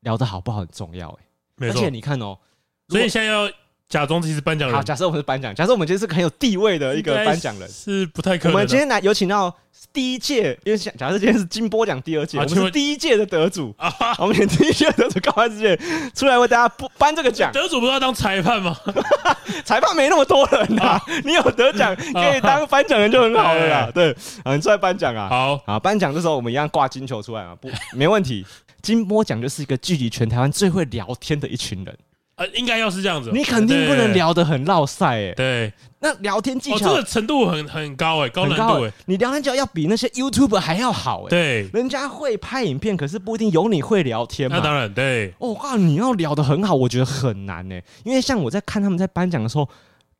[0.00, 1.70] 聊得好不好很重要哎、欸。
[1.70, 2.40] 而且你看哦、喔，
[2.88, 3.48] 所以现在要
[3.92, 4.74] 假装自己是颁奖人。
[4.74, 8.54] 好，假设我们是颁奖，假设我们今天是个很有地位的一个颁奖人，是不太可能。
[8.54, 9.54] 我们今天来有请到。
[9.92, 13.92] 第一届，因为假设今天是金波奖第二届，我们是第一届的得主啊！
[14.18, 15.78] 我们请第一届的得主高安之介
[16.14, 17.50] 出来为大家颁这个奖。
[17.52, 18.74] 得主不是要当裁判吗？
[19.64, 23.90] 裁判没那么多人呐，你有得奖可以当颁奖人就很好了啦。
[23.92, 25.28] 对，啊，你出来颁奖啊！
[25.28, 28.46] 好啊，颁奖的时候我们一样挂金球出来嘛，不，没问题。
[28.80, 31.98] 金波奖就是一个聚集全台湾最会聊天的一群人。
[32.42, 35.32] 呃，应该要是这样子，你肯定不能聊得很绕塞哎。
[35.34, 38.92] 对，那聊天技巧，这个程度很很高哎，高难度哎。
[39.06, 41.28] 你聊天技巧要比那些 YouTuber 还要好哎。
[41.30, 44.56] 对，人家会拍影片，可是不一定有你会聊天嘛。
[44.56, 45.32] 那当然，对。
[45.38, 49.68] 哦，哇，你要聊得很好，我觉得很难哎，因为像我在看他们在颁奖的时候。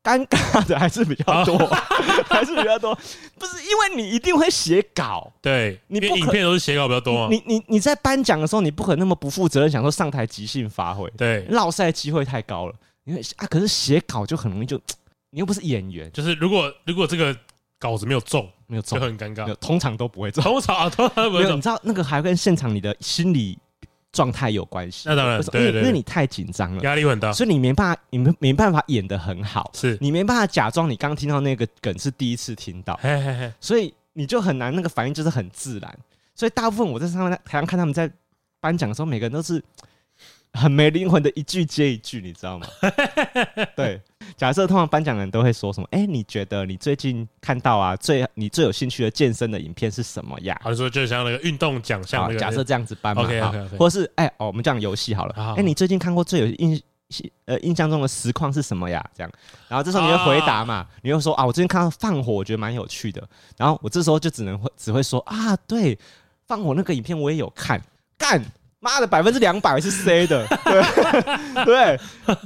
[0.03, 1.57] 尴尬的还是比较多，
[2.27, 2.93] 还是比较多，
[3.39, 7.27] 不是因为你一定会写稿，对，你不影片都是写稿比较多啊？
[7.31, 12.73] 你你你在颁奖的时候，你不可能那么不负责任，想说上台即兴发挥，对，落赛机会太高了。
[13.05, 14.77] 因为啊，可是写稿就很容易就，
[15.31, 17.35] 你又不是演员，就是如果如果这个
[17.79, 21.57] 稿子没有中，没有中就很尴尬，通常都不会中，通常通常不会中。
[21.57, 23.57] 你知道那个还跟现场你的心理。
[24.13, 29.97] 状态有关系，那当然，对对对，因为你太紧张了，压力很大，所以你没办法，你没没办法演得很好，是。
[29.99, 35.99] 你没办法假装你刚听到那个梗是第一次听到，嘿嘿嘿，所以你就很难，那个反应就是很自然。
[36.35, 38.09] 所以大部分我在上面台上看他们在
[38.59, 39.61] 颁奖的时候，每个人都是
[40.53, 42.67] 很没灵魂的一句接一句，你知道吗？
[43.75, 43.99] 对。
[44.37, 45.87] 假设通常颁奖人都会说什么？
[45.91, 50.59] 哎、欸，你觉得你最近看到啊，最你最有兴趣的健身的影片是什么呀？
[50.63, 55.33] 好像说就像那个运动奖项，假设这样子颁嘛，OK OK OK，或是哎、欸、哦，我们讲游戏好了。
[55.37, 56.81] 哎、欸，你最近看过最有印
[57.45, 59.03] 呃印象中的实况是什么呀？
[59.15, 59.31] 这样，
[59.67, 60.75] 然后这时候你会回答嘛？
[60.75, 63.21] 啊、你会说啊，我最近看到放火，我觉得蛮有趣的。
[63.57, 65.97] 然后我这时候就只能会只会说啊，对，
[66.47, 67.81] 放火那个影片我也有看，
[68.17, 68.43] 干。
[68.83, 71.99] 妈的，百分之两百是 C 的，对对，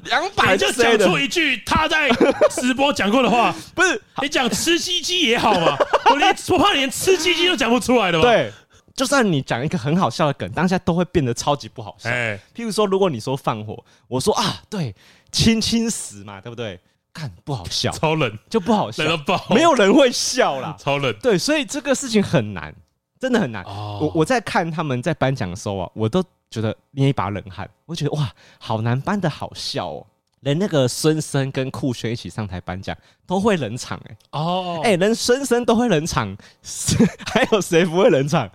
[0.06, 2.08] 两百就讲出一句他在
[2.52, 5.76] 直播讲过的话， 不是你讲吃鸡鸡也好嘛？
[6.12, 8.24] 我连我怕连吃鸡鸡都讲不出来的嘛？
[8.24, 8.52] 对，
[8.96, 12.10] 就算你讲一个很好笑的梗，当下都会变得超级不好笑。
[12.10, 14.96] 哎，譬如说，如果你说放火，我说啊，对，
[15.32, 16.80] 亲亲死嘛，对不对？
[17.14, 19.04] 看不好笑，超冷就不好笑，
[19.50, 21.12] 没有人会笑啦，超冷。
[21.20, 22.72] 对，所以这个事情很难。
[23.20, 23.64] 真的很难。
[23.64, 24.04] Oh.
[24.04, 27.70] 我我在看他们在颁奖的时候啊，我都觉得捏一把冷汗。
[27.86, 30.06] 我觉得哇，好难颁的好笑哦。
[30.42, 34.18] 连那个孙生跟酷炫一起上台颁奖，都会冷场哎。
[34.32, 36.38] 哦，哎，连孙生都会冷场，
[37.26, 38.48] 还有谁不会冷场？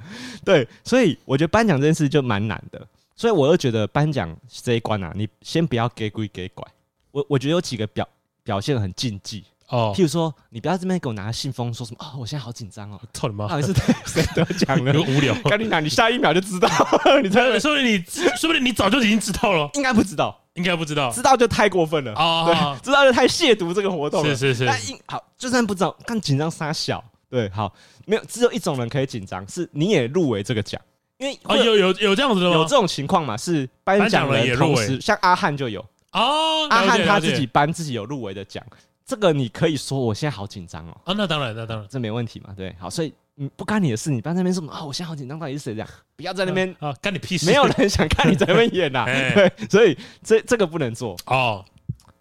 [0.44, 2.86] 对，所以我觉得颁奖这件事就蛮难的。
[3.16, 6.66] 所以我又觉得颁奖这一关啊，你先不要给鬼给拐。
[7.10, 8.08] 我我觉得有几个表
[8.44, 9.44] 表现很禁忌。
[9.72, 12.18] 哦，譬如说，你不要这边给我拿信封，说什么哦？
[12.20, 13.00] 我现在好紧张哦！
[13.14, 13.48] 操你妈！
[13.48, 13.72] 到底是
[14.04, 14.92] 谁得奖了？
[15.00, 15.34] 无聊。
[15.44, 16.68] 赶紧拿，你下一秒就知道。
[17.24, 18.04] 你才，说不定你，
[18.36, 19.70] 说不定你早就已经知道了。
[19.72, 21.10] 应该不知道，应该不知道。
[21.10, 22.44] 知道就太过分了啊！
[22.44, 24.36] 对，知道就太亵渎这个活动了。
[24.36, 24.64] 是是是。
[24.66, 24.74] 那
[25.06, 27.02] 好，就算不知道，看紧张撒小。
[27.30, 27.72] 对，好，
[28.04, 30.78] 没有，只有一种人可以紧张，是你也入围这个奖，
[31.16, 32.56] 因为哦，有有有这样子的吗？
[32.56, 33.38] 有这种情况嘛？
[33.38, 35.80] 是颁奖人也入围，像阿汉就有
[36.12, 38.62] 哦，阿汉他自己颁自己有入围的奖。
[39.04, 41.00] 这个你可以说，我现在好紧张哦。
[41.04, 42.54] 啊，那当然，那当然，这没问题嘛。
[42.56, 45.88] 对，好，所以嗯，不干你的事，你不要在那边说啊，我现在好紧张，到底是谁这样？
[46.16, 47.46] 不要在那边啊，干你屁事！
[47.46, 49.04] 没有人想看你在那边演呐。
[49.04, 51.64] 对， 所以这这个不能做哦。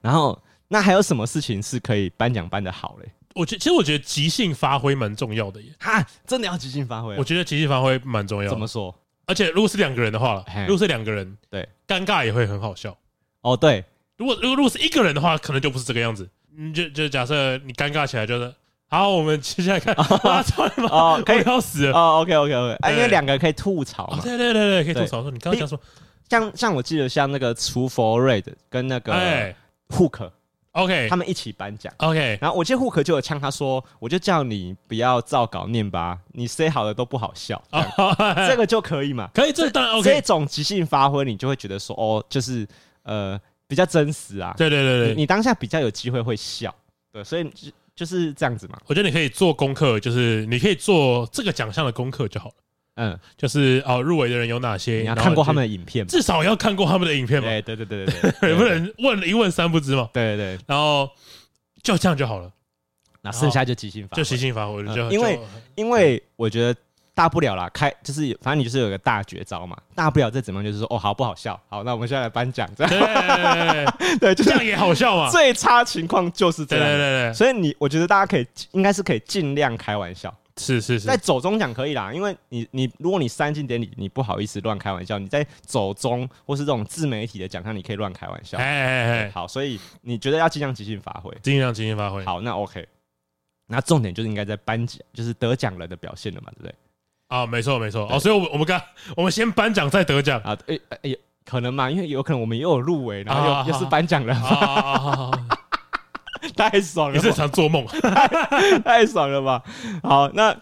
[0.01, 3.11] 然后那还有什么事情是可以颁奖颁的好嘞？
[3.35, 5.71] 我觉其实我觉得即兴发挥蛮重要的耶。
[5.79, 7.15] 哈，真的要即兴发挥？
[7.17, 8.49] 我觉得即兴发挥蛮重要。
[8.49, 8.93] 怎么说？
[9.27, 12.97] 而且如果是两个人的话，如果是两个人，对，尴尬也会很好笑。
[13.41, 13.85] 哦，对。
[14.17, 16.29] 如果如果如果是一个人的话，可能就不是这个样子。
[16.57, 18.53] 嗯，就就假设你尴尬起来，就是
[18.89, 19.95] 好，我们接下来看
[21.25, 21.97] 可以要死了。
[21.97, 24.19] 哦，OK OK OK，啊，因为两个人可以吐槽嘛。
[24.21, 25.79] 对对对对，可以吐槽说你刚刚讲说，
[26.29, 29.13] 像像我记得像那个厨佛瑞的跟那个
[29.89, 32.37] Hook，OK，他们一起颁奖，OK。
[32.41, 37.61] 然后我记得 Hook 就有呛他说，我就叫你不要照稿念吧，你 say 好的都不好笑，
[38.49, 39.29] 这个就可以嘛？
[39.33, 40.13] 可以，这当然 OK。
[40.13, 42.67] 这种即兴发挥，你就会觉得说，哦，就是
[43.03, 43.39] 呃。
[43.71, 46.75] 比较真实啊，对对对对，你当下比较有机会会笑，
[47.09, 48.77] 对，所以就就是这样子嘛。
[48.85, 52.55] 我觉得你可以做功课，就是你可以做这个奖项的功课就好了。
[52.95, 54.95] 嗯，就是哦，入围的人有哪些？
[54.99, 57.47] 你要看过他们的影片，至少要看过他们的影片嘛。
[57.47, 58.05] 对对对对
[58.41, 60.09] 对，不能问一问三不知嘛。
[60.11, 61.09] 对对对，然后
[61.81, 62.51] 就这样就好了，
[63.21, 65.09] 那剩下就即兴发，就即兴发挥就。
[65.11, 65.39] 因为
[65.75, 66.77] 因为我觉得。
[67.21, 72.89] 大不了啦，开就是反正你就是有个大绝招嘛，大不了再怎么样就是说哦好不好笑，好那我们现在来颁奖，这样。
[72.89, 75.29] 对 对，就这样也好笑嘛。
[75.29, 77.33] 最差情况就是这样，对对对。
[77.35, 92.87] 所以你我觉得大家可以应该是可以尽量开玩笑，是是是，在走中奖可以啦，因为你你如果你三进典礼你不好意思乱开玩笑，你在走中或是这种自媒体的奖项你可以乱开玩笑，哎哎哎，好，所以你觉得要尽量即兴发挥，尽量即兴发挥，好那 OK，
[93.67, 96.75] 那重点就是应该在颁奖就是得奖人的表现了嘛，对不对？
[97.31, 98.05] 啊，没错没错。
[98.11, 98.79] 哦，所以，我们我们刚
[99.15, 100.37] 我们先颁奖再得奖。
[100.41, 101.15] 啊，哎哎，
[101.45, 104.35] 可能嘛，因为有可能我们也有入围，然后又又是颁奖了，
[106.57, 107.85] 太爽了，你是常做梦，
[108.83, 109.63] 太爽了吧？
[110.03, 110.53] 好，那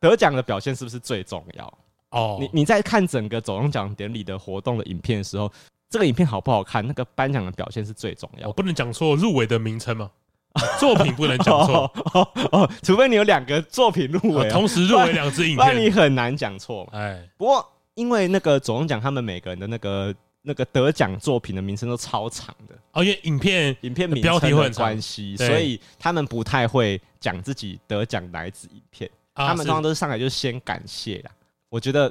[0.00, 1.78] 得奖的表现是不是最重要？
[2.10, 5.50] 哦，你你在看整个走钟奖典礼的活动的影片的时候，
[5.88, 6.86] 这个影片好不好看？
[6.86, 10.10] 那个颁奖的表现是最重要，我不能讲错入围的名称吗？
[10.78, 16.88] 作品不能讲错哦哦，除非你有两个作品入围，同时入围两支影片，那你很难讲错。
[16.92, 29.10] 哎，不过因为那个走钟奖，他们每个人的那个那个得奖作品的名称都超长的，哦，因为影片影片标题会有关系，所以他们不太会讲自己得奖哪一支影片。
[29.34, 31.30] 他们通常都是上来就先感谢啦。
[31.70, 32.10] 我觉得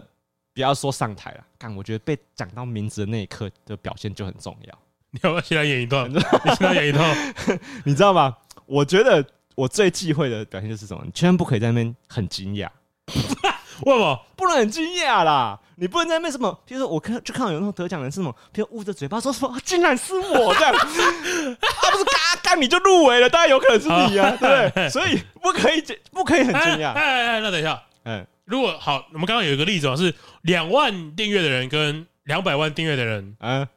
[0.55, 4.79] 不要说上台了，干，我觉得被讲到名字的那一刻的表现就很重要。
[5.11, 6.09] 你要不要现在演一段？
[6.11, 7.33] 你现在演一段，
[7.85, 8.35] 你知道吗？
[8.65, 9.23] 我觉得
[9.55, 11.03] 我最忌讳的表现就是什么？
[11.05, 12.67] 你千万不可以在那边很惊讶。
[13.85, 15.59] 为什么不能很惊讶啦？
[15.75, 16.57] 你不能在那边什么？
[16.65, 24.89] 比如说，我看就看到有那种得奖人是什么，比如捂着嘴巴说什么，竟然是我这样，他不是嘎嘎你就入围了，当然有可能是你啊，对不对？
[24.89, 26.91] 所以不可以不可以很惊讶。
[26.93, 33.67] 哎哎哎，那等一下，嗯，如果好，我们刚刚有一个例子啊，是两万订阅的人跟两百万订阅的人，嗯。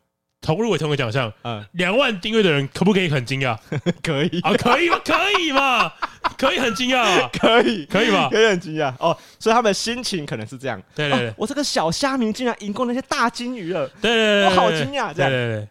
[0.45, 3.59] 同入围同个奖项，嗯，两万订阅的人可不可以很惊讶？
[4.05, 5.01] 可以啊，可以吗？
[5.03, 5.91] 可以吗？
[6.37, 8.29] 可以很惊讶，可以，可以吗？
[8.31, 9.17] 可以很惊讶哦。
[9.39, 10.83] 所以他们的心情可能是这样。
[10.95, 13.89] 对对对，我这个小虾米竟然赢过那些大金鱼了。
[14.03, 15.15] 对对对，我好惊讶。
[15.15, 15.69] 这样，对对对，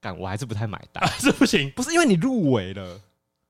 [0.00, 1.08] 但我还是不太买单。
[1.20, 3.00] 这不行，不是因为你入围了，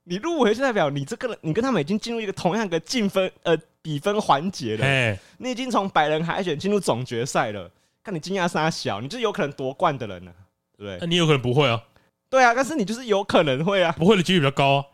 [0.05, 5.19] 你入围就代表你这个人，你跟他们已经进入一个同样的进分呃比分环节了。
[5.39, 7.71] 你已经从百人海选进入总决赛了。
[8.03, 10.33] 看你惊讶三小，你就有可能夺冠的人了。
[10.79, 11.83] 对，那你有可能不会啊？
[12.31, 14.85] 对啊，但是你就是有可能会啊，不会的几率比较高啊。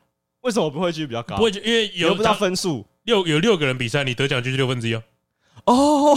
[0.41, 1.37] 为什么不会几率比较高？
[1.37, 5.03] 不会，因为有不到分数，六有六个人比赛，你得奖就是六分之一啊。
[5.67, 6.15] 哦，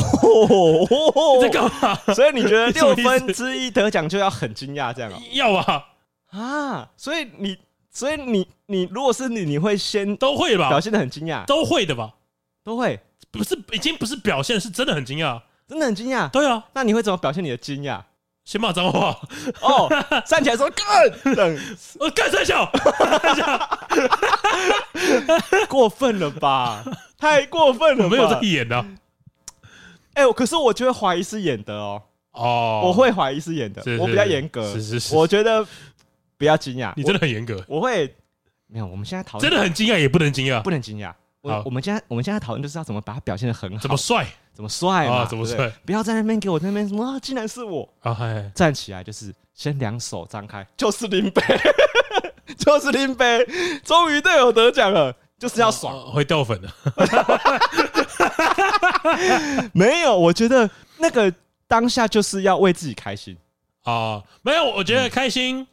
[1.42, 1.96] 在干嘛？
[2.14, 5.22] 所以你觉得六分之一得奖就要很惊讶这样啊？
[5.32, 5.86] 要啊
[6.32, 6.90] 啊！
[6.98, 7.58] 所以你，
[7.90, 10.68] 所以你，你如果是你，你会先都会吧？
[10.68, 12.14] 表现的很惊讶，都会的吧？
[12.64, 13.00] 都会，
[13.32, 16.30] 不是已经不是表现，是真的很惊讶，真的很惊讶。
[16.30, 18.02] 对啊，那你会怎么表现你的惊讶？
[18.48, 19.20] 先骂脏话
[19.60, 19.90] 哦，
[20.26, 21.60] 站起来说干，等
[22.00, 22.72] 我干三小，
[25.68, 26.82] 过分了吧？
[27.20, 28.86] 太过分了，我没有在演的。
[30.14, 32.02] 哎，可是我觉得怀疑是演的哦。
[32.32, 34.64] 哦，我会怀疑是演的，我比较严格。
[34.72, 35.68] 是是是，我觉得
[36.38, 37.62] 不要惊讶，你真的很严格。
[37.68, 38.16] 我会
[38.68, 41.14] 没有，我们现在讨论真的很惊讶，也不能惊讶，不能惊讶。
[41.42, 44.28] 我我们现在我们现在讨论就是要怎么把它表现的很好，怎么帅。
[44.54, 45.24] 怎么帅嘛？
[45.24, 45.70] 怎么帅？
[45.86, 47.20] 不要在那边给我那边什么？
[47.20, 47.88] 竟然是我！
[48.02, 48.52] 啊嗨！
[48.56, 51.44] 站起来就是先两手张开，就是林北，
[52.58, 53.46] 就是林北，
[53.84, 56.68] 终于队友得奖了，就是要爽，会掉粉的。
[59.74, 61.32] 没有，我觉得那个
[61.68, 63.38] 当下就是要为自己开心
[63.84, 64.24] 啊！
[64.42, 65.68] 没有，我觉得开心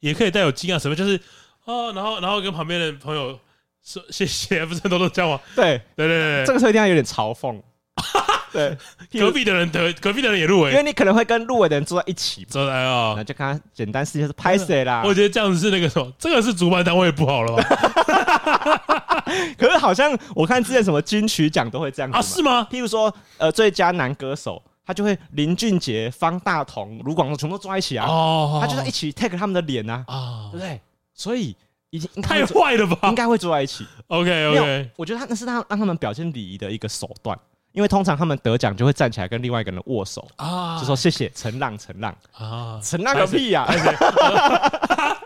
[0.00, 1.18] 也可以带有惊讶什么，就是
[1.64, 3.40] 哦，然后然后跟旁边的朋友
[3.86, 5.40] 说谢谢， 不是很多都这样吗？
[5.54, 7.56] 对对对对，这个时候一定要有点嘲讽。
[8.52, 8.76] 对，
[9.20, 15.02] 隔壁的人得，隔壁的人也入围，因为你可能会跟入围的人坐在一起，坐在啊，那就看他简单事情是拍谁啦。
[15.04, 19.22] 我觉得这样子是那个什么，这个是主办单位不好了吧？
[19.56, 22.22] 可是好像我看之前什么金曲奖都会这样子啊？
[22.22, 22.66] 是吗？
[22.70, 30.80] 譬如说，呃，最佳男歌手，他就会林俊杰、方大同、卢广仲全部都坐在一起啊，哦，他就在一起 take 他们的脸啊，啊，对不对？
[31.14, 31.56] 所以。
[31.96, 33.08] 已经太坏了吧？
[33.08, 33.86] 应该会坐在一起。
[34.08, 37.36] OK OK，我觉得他那是他让他们表现礼仪的一个手段，
[37.72, 43.66] 因为通常他们得奖就会站起来跟另外一个人握手啊，就说谢谢，陈浪陈浪啊，陈浪个屁呀！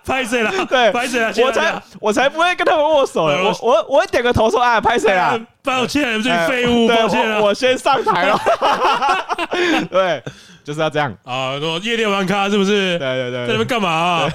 [0.02, 0.50] 拍谁了？
[0.66, 1.32] 对，拍谁了？
[1.44, 5.38] 我才我才不会跟他们握手，我我我会点个头说啊，拍谁了？
[5.62, 8.40] 抱歉，这废物，抱歉，我先上台了。
[9.90, 10.22] 对，
[10.64, 12.98] 就是要这样啊，说夜店玩咖是不是？
[12.98, 14.28] 对对对，在那边干嘛？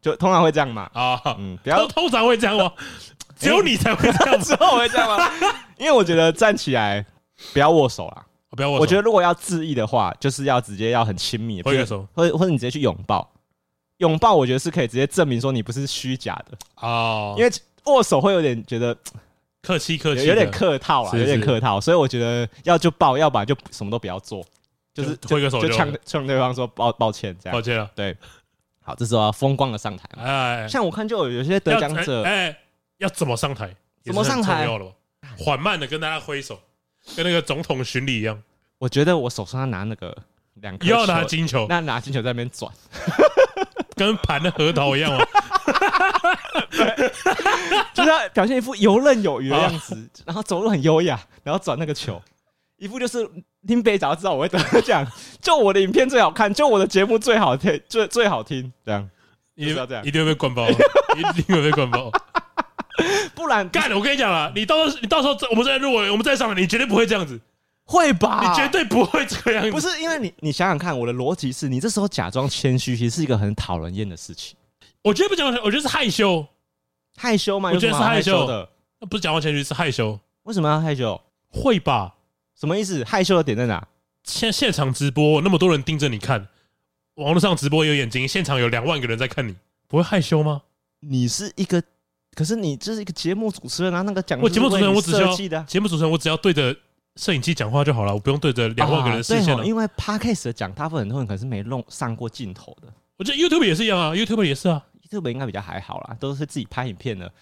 [0.00, 0.90] 就通常会这样嘛。
[0.92, 1.86] 啊，嗯，不要。
[1.86, 2.72] 通常会这样吗？
[3.38, 5.30] 只有你才会这样，之后会这样吗？
[5.78, 7.04] 因为我觉得站起来
[7.54, 8.82] 不要握手啦，不要握手。
[8.82, 13.26] 我觉得如果要致意的话，就是要直接要很亲密，挥个手，或者或者你直接去拥抱，
[13.96, 16.58] 拥抱我觉得是可以直接证明说你不是虚假的。
[16.86, 17.34] 哦。
[17.38, 17.50] 因为
[17.86, 18.94] 握手会有点觉得
[19.62, 24.44] 客气客气，有点客套啊，有点客套，所以我觉得要就抱，要不然就什么都不要做，
[24.92, 28.14] 就是挥个手就呛呛对方说抱抱歉这样，抱歉了，对。
[28.82, 30.04] 好，这时候要风光的上台。
[30.16, 32.56] 哎，像我看就有有些得奖者，哎，
[32.98, 33.74] 要怎么上台？
[34.04, 34.66] 怎么上台？
[35.38, 36.58] 缓慢的跟大家挥手，
[37.14, 38.42] 跟那个总统巡礼一样。
[38.78, 40.16] 我觉得我手上要拿那个
[40.54, 42.72] 两颗，要拿金球，那拿金球在那边转，
[43.94, 45.24] 跟盘的核桃一样吗？
[46.70, 47.12] 对，
[47.92, 52.20] 就是要表现一副游刃有余的样子，然后走路很优雅，然后转那个球。
[52.80, 53.30] 一副就是
[53.68, 55.06] 听北早知道我会得奖，
[55.40, 59.08] 就我的影片最好看，就我的节目最好听，最最好听，这样，
[59.54, 60.66] 一定要这样，一定会被灌爆，
[61.14, 62.10] 一定会被灌爆，
[63.34, 63.96] 不然干了。
[63.98, 67.38] 我跟你讲啊，你到时候你到时候我们再入围，我们再上来，你绝对不会这样子，
[67.84, 68.40] 会吧？
[68.48, 74.56] 你绝对不会这样，不是因为你，你想想看，我的逻辑是你这时候假装谦虚，其实是一个很讨人厌的事情。
[75.02, 76.46] 我觉得不讲，我觉得是害羞，
[77.18, 77.70] 害羞嘛？
[77.72, 78.66] 我觉得是害羞的，
[79.00, 80.18] 那不是讲话谦虚，是害羞。
[80.44, 81.20] 为什么要害羞？
[81.50, 82.14] 会吧？
[82.60, 83.02] 什么意思？
[83.04, 83.88] 害羞的点在哪？
[84.24, 86.46] 现现场直播那么多人盯着你看，
[87.14, 89.56] 网络上直播有眼睛，现场有两万个人在看你，
[89.88, 90.60] 不会害羞吗？
[91.00, 91.82] 你是一个，
[92.34, 96.76] 可是你这是一个节目主持人啊，那个讲我节目主持人，我只要节目主持人，我只要对着
[97.16, 99.64] 摄影机讲话就好了，我不用对着两万个人视线了。
[99.64, 102.92] 因为 Podcast 的讲，大部分很多人可能是没弄上过镜头的。
[103.16, 107.32] 我觉得 YouTube 也是一样啊，YouTube 也是啊，YouTube 应该比较还好啦，都是自己拍影片的。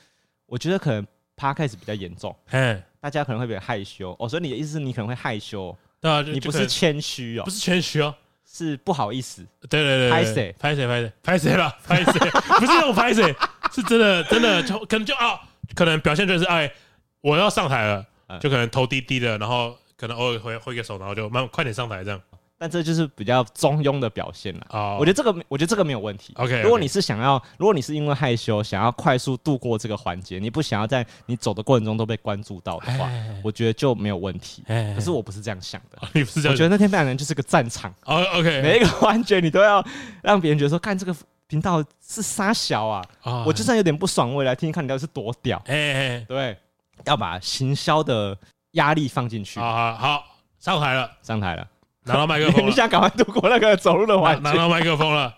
[0.47, 1.05] 我觉得可能
[1.37, 4.29] Podcast 比较严重，嘿，大家可能会比较害羞哦。
[4.29, 5.77] 所以你的意思是你可能会害羞？
[6.01, 9.45] 对啊，你不是谦虚哦，不是谦虚哦，是不好意思。
[9.69, 10.55] 对对对，拍谁？
[10.59, 10.87] 拍谁？
[10.87, 11.13] 拍谁？
[11.23, 11.77] 拍谁了？
[11.85, 12.13] 拍谁？
[12.59, 13.35] 不是那种拍谁，
[13.73, 15.41] 是真的，真的就可能就啊，
[15.75, 16.73] 可能表现就是哎，
[17.21, 18.07] 我要上台了，
[18.41, 22.21] 就可能头低低的，然后可能偶尔挥挥个手，然后就慢快点上台这样。
[22.59, 24.97] 但这就是比较中庸的表现了啊！
[24.99, 26.35] 我觉得这个，我觉得这个没有问题。
[26.37, 33.09] OK，如果你是想要，如果你是因为害羞想要快速度过这个环节，你不想要在你走的过程中都被关注到的话，
[33.45, 34.65] 我觉得就没有问题。
[34.67, 36.53] 可是我不是这样想的，你不是这样？
[36.53, 37.95] 我觉得那天非常人就是个战场。
[38.03, 39.85] OK，每一个环节你都要
[40.21, 41.15] 让别人觉得说，看这个
[41.47, 43.05] 频道是沙小啊！
[43.47, 45.63] 我就算有点不爽，我也来听听看你到底是多屌。
[45.67, 46.59] 哎，对，
[47.05, 48.37] 要把行销的
[48.73, 49.61] 压力放进去。
[49.61, 50.25] 好好，
[50.59, 51.65] 上台了，上台了。
[52.09, 54.41] 拿到麦克风， 你想赶快度过那个走路的环节。
[54.43, 55.33] 拿到麦克风了，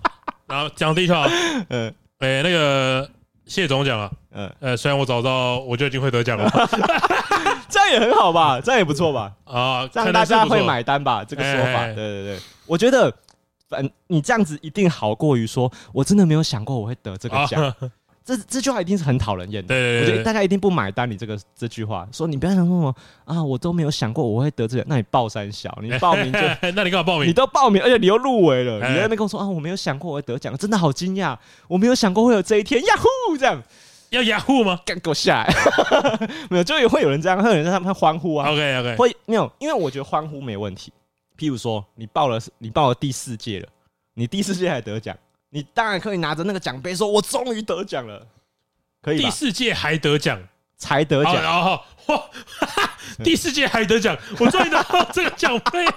[0.48, 1.22] 然后讲第一条，
[1.68, 3.08] 嗯，哎，那个
[3.46, 6.50] 谢总讲了，嗯，呃，虽然我早知道我就已经会得奖了，
[7.68, 13.12] 这样也很好吧，这样也不错吧，啊，这样大家会买单吧，这个说法，对对对，我觉得，
[13.68, 17.74] 反你这样子一定好过于说我真的没有想过我会得这个奖。
[18.24, 26.38] 这这句话一定是很讨人厌的，对，对，对，我觉得大家一定不买单你这个这句话，说你不要想说什么啊，我都没有想过我会得这个，那你报三小，你报名就，
[26.74, 27.28] 那你干嘛报名？
[27.28, 31.36] 你都报名，而且你又入围了，你在那边跟我说啊，我没有想过我会得奖，真的好惊讶，
[31.68, 33.62] 我没有想过会有这一天，呀呼，这样。
[34.10, 34.78] 要呀呼吗？
[34.86, 35.52] 给我下来，
[36.48, 40.92] 没有，就也会有人这样，会有人在他们欢呼啊，OK OK，会没有，因为我觉得欢呼没问题，
[41.36, 43.68] 譬如说你报了你报了第四届了，
[44.14, 45.16] 你第四届还得奖，
[45.54, 48.26] 你当然可以拿着那个奖杯说，我终于得奖了。
[49.00, 50.36] 可以第四届还得奖，
[50.76, 52.20] 才得奖，然后哇，
[53.22, 55.94] 第四届还得奖，我终于拿到这个奖杯了。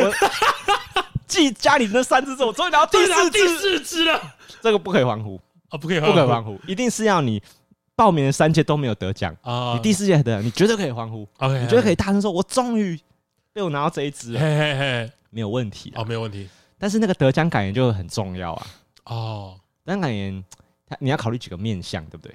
[0.00, 0.12] 我
[1.28, 4.20] 继家里那三只之后，我终于拿到第四第四只了。
[4.60, 5.40] 这个不可以欢呼。
[5.68, 7.40] 啊，不可以，不可以欢呼，一定是要你
[7.94, 9.32] 报名的三届都没有得奖。
[9.42, 11.24] 啊，你第四届还得奖，你绝对可以欢呼。
[11.36, 12.98] OK，你绝对可以大声说：“我终于
[13.52, 16.48] 被我拿到这一只了。”嘿嘿嘿，没有问题哦，没有问题。
[16.78, 18.66] 但是那个得奖感言就很重要啊。
[19.04, 20.44] 哦，得奖感言。
[21.00, 22.34] 你要考虑几个面向，对不对？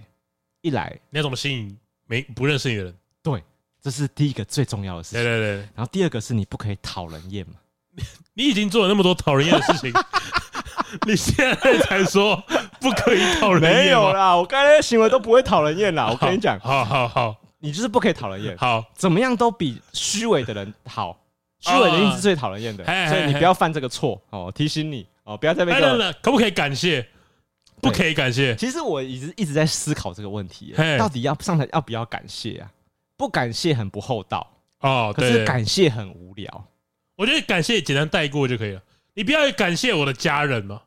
[0.62, 1.76] 一来你要怎么吸引
[2.06, 2.96] 没不认识你的人？
[3.24, 3.44] 对，
[3.82, 5.24] 这是第一个最重要的事情。
[5.24, 5.58] 对对对。
[5.74, 7.56] 然后第二个是你不可以讨人厌嘛。
[8.36, 9.92] 你已经做了那么多讨人厌的事情，
[11.08, 12.36] 你现在才说
[12.80, 13.86] 不可以讨人厌？
[13.86, 16.10] 没有啦，我刚才的行为都不会讨人厌啦。
[16.12, 18.56] 我跟你讲，好好好，你就是不可以讨人厌。
[18.56, 21.20] 好，怎么样都比虚伪的人好。
[21.64, 24.52] 虚伪的人是最讨人厌的，所以你不要犯这个错哦。
[24.54, 25.72] 提醒你哦，不要再被。
[26.22, 27.08] 可不可以感谢？
[27.82, 28.56] 不可以感谢。
[28.56, 32.72] 其实我一直一直在思考这个问题，到底要上台要不要感谢啊？
[33.16, 34.46] 不感谢很不厚道
[34.80, 36.66] 哦，可是感谢很无聊。
[37.16, 38.82] 我觉得感谢简单带过就可以了，
[39.14, 40.82] 你不要感谢我的家人嘛。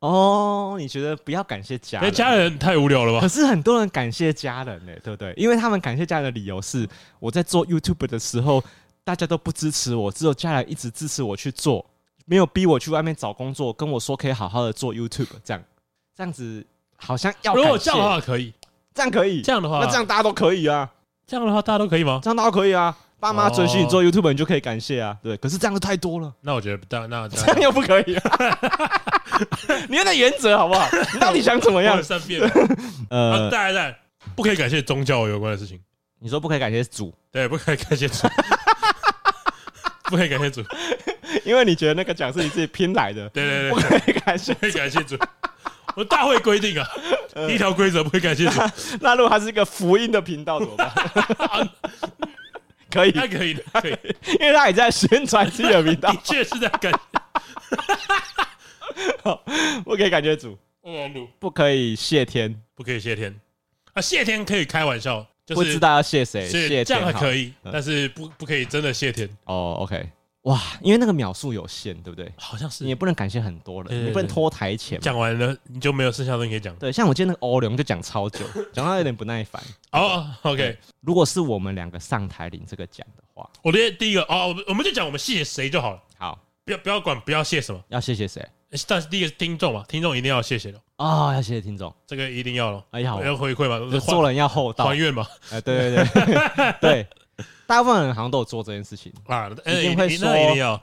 [0.00, 2.12] 哦，你觉得不要感谢家人？
[2.12, 3.20] 家人太无聊了吧？
[3.20, 5.32] 可是很多人感谢家人呢，对不对？
[5.36, 6.86] 因为他们感谢家人的理由是，
[7.18, 8.62] 我在做 YouTube 的时候，
[9.06, 11.86] 大家都不支持我，只有家人一直支持我去做，
[12.24, 15.62] 没有逼我去外面找工作，跟我说可以好好的做 YouTube，这样
[16.16, 17.54] 这样子好像要。
[17.54, 18.52] 如果这样的话可以，
[18.92, 20.90] 这样可以，这样的话，那这样大家都可以啊。
[21.24, 22.18] 这样的话大家都可以吗？
[22.20, 22.96] 这样大家都可以啊。
[23.20, 25.36] 爸妈准许你做 YouTube，你就可以感谢啊，对。
[25.36, 26.34] 可是这样就太多了。
[26.40, 28.16] 那我觉得，那那这样又不可以。
[28.16, 28.58] 啊
[29.88, 30.84] 你有点原则好不好？
[31.14, 32.02] 你到底想怎么样？
[32.02, 32.42] 善变。
[33.08, 33.98] 呃，再来再来，
[34.34, 35.80] 不可以感谢宗教有关的事情。
[36.18, 37.14] 你说不可以感谢主？
[37.30, 38.26] 对，不可以感谢主。
[40.10, 40.62] 不可以感谢主，
[41.44, 43.28] 因为你觉得那个奖是你自己拼来的。
[43.30, 45.16] 对对对，不可以感谢，不可以感谢主。
[45.96, 46.86] 我大会规定啊，
[47.48, 48.60] 一条规则不可以感谢主。
[49.00, 51.68] 那如果它是一个福音的频道怎么办？
[52.90, 53.96] 可以，那可以的，可以，
[54.40, 56.92] 因为他也在宣传自己的频道，的确是在感
[59.22, 59.42] 好，
[59.84, 60.56] 不可以感谢主，
[61.38, 63.34] 不可以谢天，不可以谢天。
[63.92, 64.00] 啊！
[64.00, 69.76] 谢天可以开玩笑，就是不知道要谢谁，谢这样还可以，但是不不可以真的谢天哦。
[69.80, 70.10] OK。
[70.42, 72.32] 哇，因为那个秒数有限，对不对？
[72.36, 75.00] 好像是，你也不能感谢很多人，你不能拖台前。
[75.00, 76.72] 讲完了，你就没有剩下的东西可以讲。
[76.76, 79.60] 对，像我今天那个欧龙就讲超久， 讲到有点不耐烦。
[79.90, 80.78] 哦，OK。
[81.00, 86.02] 如果是我们两个上台领这个奖的话，我觉得第一个哦，我们我们就讲我们谢谢谁就好了。
[86.16, 88.48] 好，不要不要管不要谢什么，要谢谢谁？
[88.86, 90.80] 但是第一个是听众嘛，听众一定要谢谢的。
[90.98, 92.82] 哦，要谢谢听众，这个一定要了。
[92.90, 95.26] 哎呀，要回馈嘛，做人要厚道，还愿嘛。
[95.50, 97.06] 哎，对对对 对。
[97.66, 100.32] 大部分人好像都有做这件事情啊，一定会说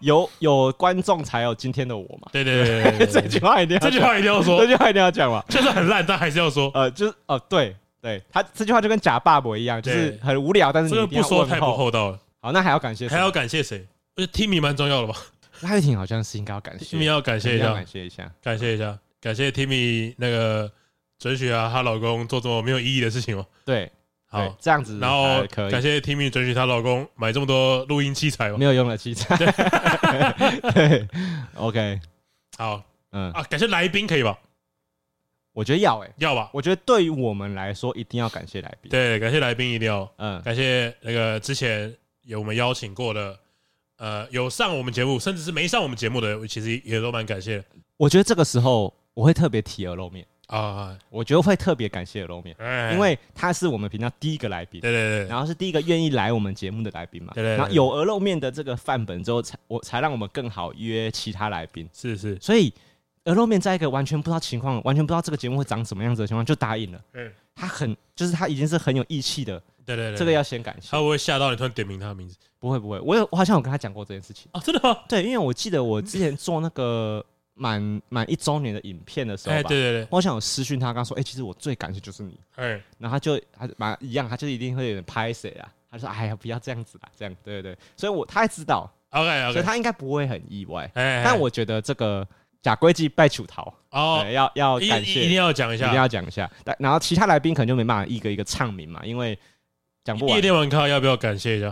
[0.01, 2.27] 有有观众才有今天的我嘛。
[2.31, 5.41] 对对对， 这句话一定要，这句话一定要说，这句话一定要讲嘛。
[5.47, 6.69] 就是很烂，但还是要说。
[6.73, 12.19] 呃，就是哦，对对，他这句话就跟假爸爸一样，就是很无聊，但是你不说太不厚道了。
[12.41, 13.15] 好，那还要感谢谁？
[13.15, 13.87] 还要感谢谁？
[14.17, 15.17] 我觉得 Timmy 蛮重要的吧。
[15.61, 20.69] 赖玉婷好像是应该要感谢，Timmy 要感谢一下，感谢一下，感谢一下，感谢 Timmy 那个
[21.17, 23.47] 准许啊，她老公做这么没有意义的事情哦。
[23.63, 23.89] 对。
[24.25, 29.37] 好，这样子，然后感谢 Timmy 准许她老公买这么多录音器材哦，没有用的器材。
[30.73, 31.07] 对，
[31.53, 31.99] OK，
[32.57, 34.35] 好，嗯啊，感谢来宾可以吧？
[35.51, 36.49] 我觉得要，哎，要吧？
[36.51, 38.89] 我觉得对于我们来说，一定要感谢来宾。
[38.89, 43.37] 对，感谢来宾一定要，嗯，感谢那个之前有我们邀请过的，
[43.97, 47.63] 呃，有上我们节目，甚至是没上我们节目的，其实也都蛮感谢。
[47.97, 50.25] 我觉得这个时候我会特别提鹅肉面。
[50.47, 52.55] 啊，我觉得会特别感谢鹅肉面，
[52.91, 62.71] 因为他是我们频道第一个来宾，对对对，然后是第一个愿意来我们节目的来宾嘛，对对，然后有鹅肉面的这个范本之后，才我才让我们更好约其他来宾，是是，所以
[63.23, 72.35] 鹅肉面在一个完全不知道情况，完全不知道这个节目会长什么样子的情况就答应了，嗯，他很就是他已经是很有义气的，对对对，这个要先感谢，他会不会吓到你突然点名他的名字？
[72.59, 74.49] 不会不会，我有我好像有跟他讲过这件事情。
[74.51, 74.99] 啊，真的吗？
[75.07, 77.25] 对，因为我记得我之前做那个。
[77.55, 92.27] 满满一周年的影片的时候吧，对对对，我想有私讯他，刚说，哎，其实我最感谢就是你，哎，然后他就他蛮一样，他就一定会有点拍谁啊，他说，哎呀，不要这样子啦，这样，对对对，所以我他也知道，OK，所以他应该不会很意外，但我觉得这个
[92.61, 99.37] 假规矩拜求桃哦，要要感谢，一定要讲一下，一定要讲一下，但然后其他来宾可能就没办法一个一个唱名嘛，因为
[100.03, 100.35] 讲不完。
[100.35, 101.67] 夜店网咖要不要感谢一下？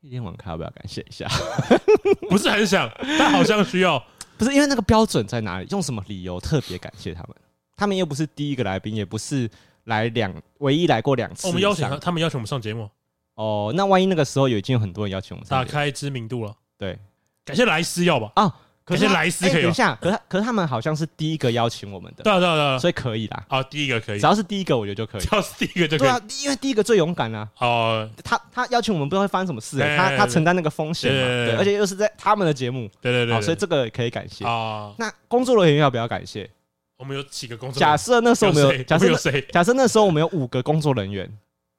[0.00, 1.28] 夜店网咖要不要感谢一下？
[2.30, 4.02] 不是很想，但好像需要。
[4.36, 5.66] 不是因为那个标准在哪里？
[5.70, 7.36] 用什么理由特别感谢他们？
[7.76, 9.50] 他们又不是第一个来宾，也不是
[9.84, 11.46] 来两唯一来过两次。
[11.46, 12.88] 我们邀请他，他们邀请我们上节目。
[13.34, 16.54] 哦，那万一那个时候有已经有很多人邀请我们上，打开知名度了。
[16.78, 16.98] 对，
[17.44, 18.32] 感谢莱斯要吧？
[18.36, 18.54] 啊。
[18.86, 23.44] 可是莱斯可以，等一下，可是可是他们好像是第一个邀请我们的，对啊对啊对啊，所以可以啦。
[23.48, 25.20] 哦，第一个可以，只要是第一个，我觉得就可以。
[25.20, 26.06] 只要是第一个就可以。
[26.06, 27.48] 对啊，因为第一个最勇敢啊。
[27.58, 34.94] 哦，他他邀请我们，不知道会发生什么事，他他承担那个风险嘛，对，而且又是在他们的节目，对对对，所以这个可以感谢啊。
[34.98, 36.48] 那工作人员要不要感谢？
[36.96, 37.80] 我们有几个工作？
[37.80, 39.40] 假设那时候我们有，假设有谁？
[39.52, 41.28] 假设那时候我们有五个工作人员，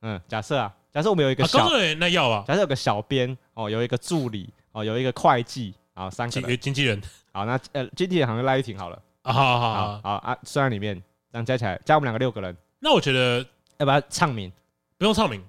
[0.01, 2.43] 嗯，假设啊，假设我们有一个小工作人员，那要啊。
[2.45, 7.01] 假设有个小编哦，有一个助理哦，有一个会计啊，三个经纪人。
[7.31, 10.95] 好，那呃，经纪人 好像赖玉婷好了啊，好好好好啊，算在里面，
[11.31, 12.55] 这样加起来加我们两个六个人。
[12.79, 13.45] 那我觉得
[13.77, 14.51] 要不要唱名？
[14.97, 15.43] 不用唱名，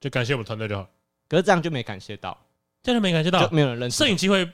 [0.00, 0.86] 就感谢我们团队就好。
[1.28, 2.36] 可是这样就没感谢到，
[2.82, 4.48] 这样就没感谢到，没有人认识摄影机会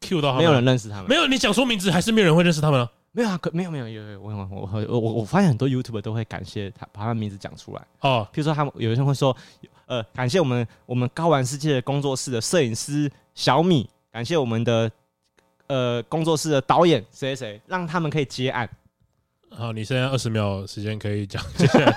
[0.00, 1.06] Q 到他们，没有人认识他们。
[1.08, 2.90] 没有，你讲说名字还是没有人会认识他们啊？
[3.14, 8.26] 没有啊，可没有没有有有，我我我我我发现很多 YouTuber 都会感谢他，把他名字讲出来哦。
[8.32, 9.36] 譬如说，他们有些人会说，
[9.84, 14.92] 呃，感谢我们我们高玩世界的工作室的摄影师小米，感谢我们的
[15.68, 18.68] 呃工作室的导演谁谁谁，让他们可以接案。
[19.50, 21.94] 好，你现在二十秒时间可以讲接下来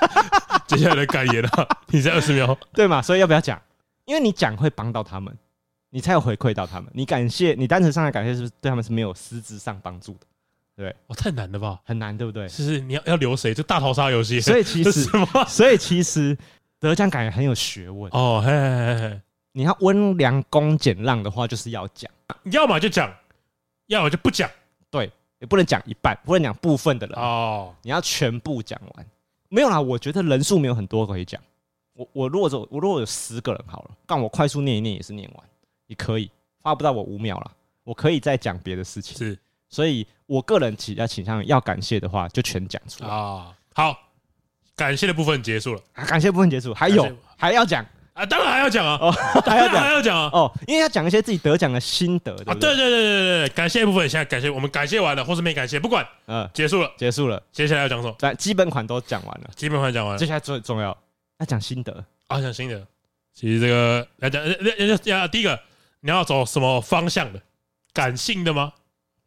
[0.65, 1.67] 接下来的感言了。
[1.87, 3.01] 你现在二十秒， 对嘛？
[3.01, 3.61] 所以要不要讲？
[4.05, 5.37] 因为你讲会帮到他们，
[5.89, 6.89] 你才有回馈到他们。
[6.93, 10.19] 你感谢你单纯上来感谢，是不是对他们是没有实质上帮助的？
[10.77, 11.79] 对，哦，太难了吧？
[11.83, 12.47] 很难，对不对？
[12.47, 13.53] 是是，你要要留谁？
[13.53, 14.39] 就大逃杀游戏。
[14.39, 15.05] 所以其实，
[15.47, 16.37] 所以其实
[16.79, 18.41] 得奖感言很有学问哦。
[18.45, 19.21] 嘿嘿嘿，
[19.57, 22.11] 你要温良恭俭让的话，就是要讲，
[22.51, 23.09] 要么就讲，
[23.87, 24.49] 要么就不讲。
[24.91, 27.73] 对，也不能讲一半，不能讲部分的人哦。
[27.81, 29.05] 你要全部讲完。
[29.47, 31.41] 没有啦，我觉得人数没有很多可以讲。
[31.93, 35.43] 我我如果说我如果有十个人好了，但我快速念一念也是念完，
[35.87, 36.29] 也可以，
[36.61, 37.51] 花不到我五秒了，
[37.85, 39.17] 我可以再讲别的事情。
[39.17, 39.39] 是。
[39.69, 43.55] 所以，我个人比较倾向要感谢的话，就全讲出来啊。
[43.73, 43.97] 好，
[44.75, 45.81] 感谢的部分结束了。
[45.93, 47.85] 感谢部分结束，还有还要讲
[48.15, 48.25] 啊？
[48.25, 48.97] 当然还要讲啊！
[49.01, 49.11] 哦，
[49.45, 50.29] 还要讲，还要讲啊！
[50.31, 52.53] 哦，因为要讲一些自己得奖的心得啊。
[52.53, 57.41] 对对对对对对，感谢一部分现在感谢，我们感谢完了，或是没感谢，不管，嗯，结束了，结束了。
[57.51, 58.15] 接下来要讲什么？
[58.17, 60.19] 在基本款都讲完了，基本款讲完了。
[60.19, 60.97] 接下来最重要
[61.39, 62.87] 要讲心得啊，讲心得。
[63.33, 64.41] 其实这个来讲，
[65.03, 65.59] 要要第一个，
[65.99, 67.41] 你要走什么方向的？
[67.93, 68.71] 感性的吗？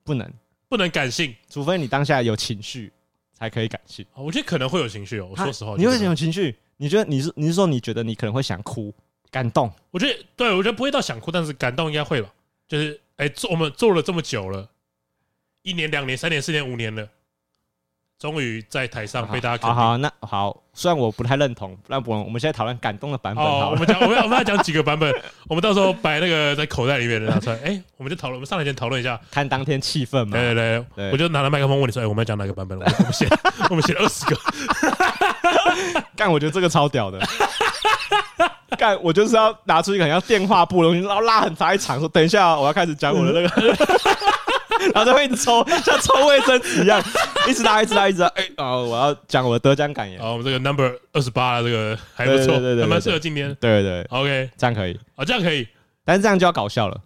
[0.03, 0.31] 不能。
[0.71, 2.93] 不能感性，除非你当下有情绪，
[3.33, 4.05] 才可以感性。
[4.15, 5.29] 我觉得可能会有情绪哦。
[5.31, 6.55] 我说实话，你会有情绪？
[6.79, 8.95] 你觉得你是你是说你觉得你可能会想哭、
[9.31, 9.71] 感动？
[9.91, 12.33] 我觉得对，我觉得不会到想哭，但是感动应该会吧。
[12.67, 14.69] 就是哎，做我们做了这么久了，
[15.63, 17.09] 一年、两年、三年、四年、五年了。
[18.19, 19.73] 终于在台上被大家看。
[19.73, 23.45] 好，好，那好，虽然我不太认同，那我，我们现在讨论感动的版本。
[23.45, 25.13] 好，我们讲，我们要我们要讲几个版本，
[25.49, 27.57] 我们到时候摆那个在口袋里面的拿出来。
[27.65, 30.33] 哎，我们就讨论，我们上来先讨论一下，看当天气氛嘛。
[30.33, 32.77] 对对对，我就拿了麦克风问你说，哎，我们要讲哪个版本？
[32.99, 33.29] 我们写，
[33.71, 34.37] 我们写了二十个。
[36.17, 37.21] 干，我觉得这个超屌的。
[38.77, 43.77] 干，我就是要拿出一个很像电话簿的东西，然后拉很长一场，说等一下，我要开始讲我的那个。
[44.95, 47.03] 然后就会一直抽，像抽卫生纸一样，
[47.49, 48.29] 一直拉，一直拉，一直拉。
[48.29, 50.21] 哎，啊，我要讲我的得奖感言。
[50.21, 53.55] 好，我们这个 number 二十八，这个还不错，对对对，蛮适合今天。
[53.61, 54.99] 对对，OK，这样可以。
[55.17, 55.67] 哦，这样可以，
[56.05, 57.01] 但是这样就要搞笑了。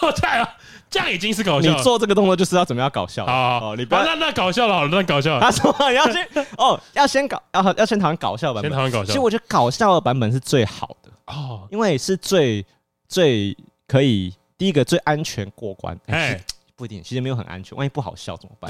[0.00, 0.48] 哦，太了，
[0.88, 1.70] 这样已经是搞笑。
[1.70, 3.26] 你做这个动作就是要怎么样搞笑？
[3.26, 5.38] 好，你不要那那搞笑了，好了，那搞笑。
[5.40, 8.70] 他说你要先哦，要先搞，要要先讨论搞笑版本。
[8.70, 9.06] 先讨论搞笑。
[9.06, 12.64] 其实我觉得搞笑的版本是最好的哦，因为是最
[13.08, 13.56] 最
[13.86, 15.98] 可以第一个最安全过关。
[16.06, 16.40] 哎。
[16.82, 18.68] 不一定，其实没有很安全，万一不好笑怎么办？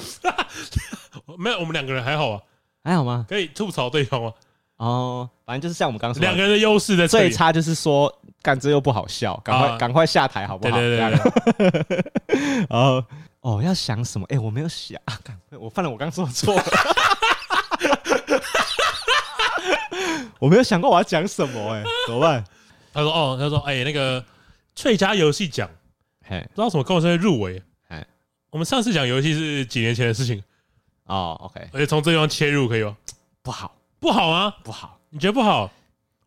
[1.39, 2.43] 没有，我们两个人还好啊，
[2.85, 3.25] 还好吗？
[3.27, 4.31] 可以吐槽对方吗？
[4.77, 10.77] 哦，反正就是像我们刚刚说，两个人的优势在最差就是说，干这又不好笑，赶快赶快下台好不好？
[10.77, 11.11] 对对
[11.89, 12.05] 对。
[12.69, 13.03] 然后
[13.41, 14.27] 哦，要想什么？
[14.29, 15.01] 哎，我没有想，
[15.59, 16.55] 我犯了我刚刚说的错，
[20.39, 22.45] 我没有想过我要讲什么，哎，怎么办？
[22.93, 24.23] 他说哦，他说哎，那个
[24.75, 25.67] 最佳游戏奖，
[26.29, 27.63] 嘿，不知道什么公司会入围。
[28.53, 30.45] 我们上次讲游戏是几年前的事情
[31.07, 32.95] 哦，OK，而且从这地方切入可以吗？
[33.41, 34.55] 不好，不好吗？
[34.63, 35.71] 不好，你觉得不好？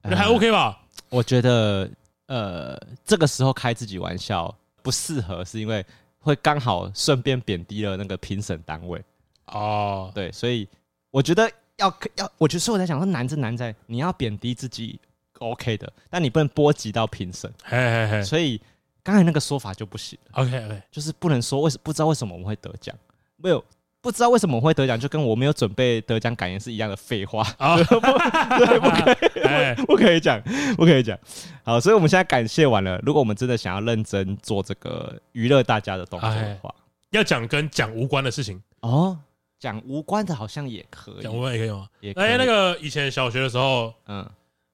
[0.02, 0.82] 你还 OK 吧？
[1.10, 1.88] 我觉得
[2.26, 5.86] 呃，这个时候开自己玩笑不适合，是因为
[6.18, 9.00] 会刚好顺便贬低了那个评审单位
[9.46, 10.12] 哦。
[10.16, 10.68] 对，所以
[11.12, 11.48] 我觉得
[11.78, 15.00] 要要，我觉得所以我在想说难是难在你要贬低自己
[15.38, 18.60] OK 的，但你不能波及到评审，嘿嘿嘿，所以。
[19.06, 20.18] 刚才那个说法就不行。
[20.32, 22.96] OK OK，就是不能说为什不知道为什么我们会得奖，
[23.38, 23.64] 没有
[24.02, 27.78] 不知道为什么我们会得奖，就跟我没有准备得奖感言是一样的废话啊！
[27.86, 30.42] 不，对，不可以， 不可以讲，
[30.76, 31.16] 不可以讲。
[31.64, 33.00] 好，所以我们现在感谢完了。
[33.04, 36.74] 如果我们真的想要认真做这个娱乐大家的动作的话，
[37.12, 39.20] 要讲跟奖无关的事情哦。
[39.60, 41.88] 讲无关的好像也可以，讲无关也可以吗？
[42.02, 42.24] 也可以。
[42.24, 44.28] 哎，那个以前小学的时候，嗯，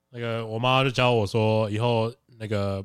[0.09, 2.81] 那个我妈就教我说，以后那个。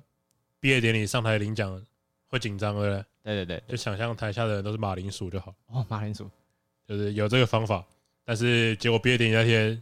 [0.67, 1.81] 毕业典礼上台领奖
[2.29, 3.05] 会紧张，对不对？
[3.23, 5.55] 对对对，就想象台下的人都是马铃薯就好。
[5.69, 6.29] 哦，马铃薯
[6.89, 7.85] 就是有这个方法，
[8.25, 9.81] 但是结果毕业典礼那天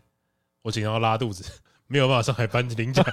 [0.61, 1.43] 我紧张到拉肚子，
[1.89, 3.03] 没有办法上台颁领奖。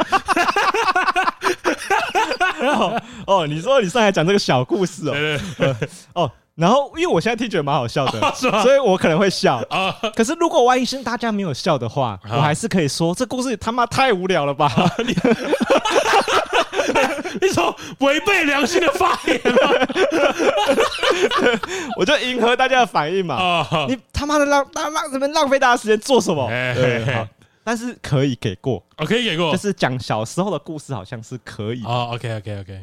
[2.60, 9.96] 哦哦，你说你上来讲这个小故事哦，对对对， 哦，然后因为我现在听觉得蛮好笑的， 所以我可能会笑啊。
[10.16, 14.70] 可是如果万一是大家没有笑的话，我还是可以说这故事他妈太无聊了吧。
[17.42, 19.58] 你说违背良心的发言吗？
[21.98, 23.66] 我就迎合大家的反应嘛。
[23.88, 26.48] 你他妈的浪浪浪什么浪费大家时间做什么？
[26.50, 27.28] 对，
[27.64, 31.84] 但是可以给过，哦，可以给过，就是讲小时候的故事，好像是可以。
[31.86, 32.82] 哦，OK，OK，OK。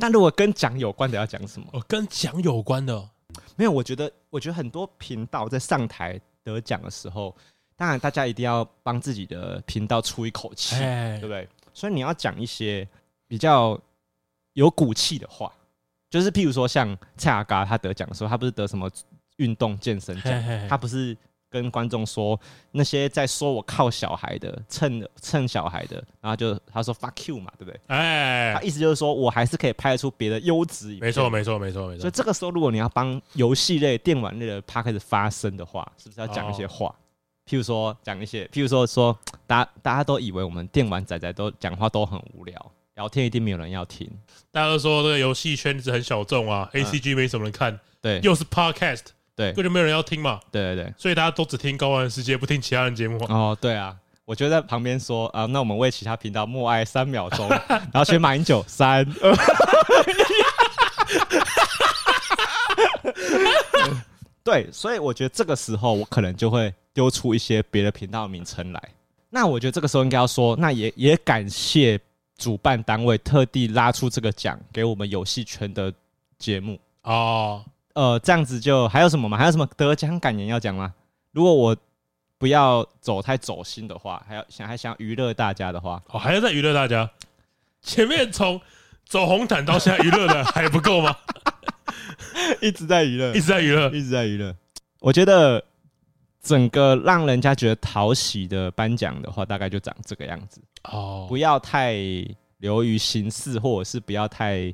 [0.00, 1.68] 那如果跟奖有关的要讲什么？
[1.72, 3.08] 哦，跟奖有关的，
[3.56, 3.70] 没有。
[3.70, 7.36] 我觉得，我觉得很多频道在上台得奖的时候，
[7.76, 11.48] 当然大家一定要帮自己的频道出一口气，对不对？
[11.74, 12.88] 所以你要讲一些
[13.28, 13.78] 比较
[14.54, 15.52] 有骨气的话，
[16.08, 18.90] 就是譬如说像蔡阿嘎他得奖的时候，他不是得什么
[19.36, 21.16] 运动健身奖，他不是。
[21.50, 22.38] 跟观众说，
[22.70, 27.80] 那些在说我靠小孩的，蹭蹭小孩的，然后就他说 fuck you 嘛，对不对？
[27.88, 30.96] 哎，他意思就是说我还是可以拍得出别的优质。
[31.00, 32.00] 没错，没错，没错，没错。
[32.00, 36.94] 所以这个时候，如果你要帮游戏类、电玩类的 Podcast 开始发声的话，是不是要讲一些话？
[37.46, 44.08] 譬如说讲一些，譬如说说，大家大家都以为我们电玩仔仔都讲话都很无聊，聊天一定没有人要听。
[44.52, 49.06] 大家都说这个游戏圈子很小众啊，ACG 没什么人看，对，又是 Podcast。
[49.40, 50.38] 对，根本就没有人要听嘛。
[50.52, 53.18] 对对对，所以大家都只听《高玩世界》，不听其他人节目。
[53.24, 59.34] 哦，对啊，我就在旁边说啊，那我们为其他频道默哀三秒钟， 然后选马英九，三二。
[64.44, 68.82] 对，所以我觉得这个时候我可能就会丢出一些别的频道的名称来。
[69.30, 71.98] 那我觉得这个时候应该要说，那也也感谢
[72.36, 75.90] 主办单位特地拉出这个奖给我们游戏圈的
[76.38, 77.64] 节目哦。
[77.94, 79.36] 呃，这样子就还有什么吗？
[79.36, 80.94] 还有什么得奖感言要讲吗？
[81.32, 81.76] 如果我
[82.38, 87.10] 不要走太走心的话，还要想还想娱乐大家的话，哦，还要再娱乐大家。
[87.82, 88.60] 前面从
[89.04, 91.16] 走红毯到现在娱乐的还不够吗？
[92.62, 94.54] 一直在娱乐，一直在娱乐，一直在娱乐。
[95.00, 95.62] 我觉得
[96.42, 101.26] 整个让人家觉得讨喜的颁奖的话，大概就长这个样子哦。
[101.28, 101.94] 不要太
[102.58, 104.72] 流于形式，或者是不要太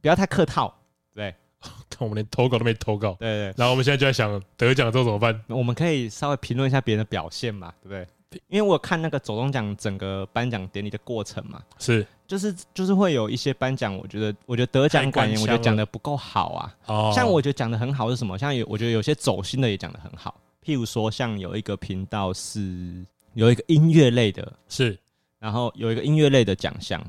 [0.00, 0.74] 不要太客套，
[1.14, 1.34] 对。
[1.90, 5.38] 看我们连投稿都没投稿，对，然后我们现在就在想得奖之后怎么办？
[5.48, 8.06] 我们可以稍微评论一下别人的表现嘛，对不对？
[8.48, 16.76] 因为我看那个走钟奖整个颁奖典礼的过程嘛，是，就是就是会有一些颁奖，我觉得我觉得得奖感言，我觉得讲的不够好啊。
[16.86, 18.38] 哦，像我觉得讲的很好是什么？
[18.38, 23.04] 像有我觉得有些走心的也讲的很好，譬如说像有一个频道是
[23.34, 24.96] 有一个音乐类的，是，
[25.40, 27.04] 然后有一个音乐类的奖项。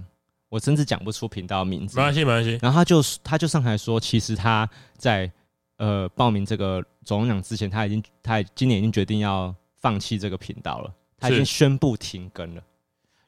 [0.52, 2.60] 我甚至讲不出频道名字，没关系，没关系。
[2.62, 5.32] 然后他就他就上台说，其实他在
[5.78, 12.62] 呃报名这个总奖之前，他已经他今年已经决定要放弃这个频道了，他已经宣布停更了。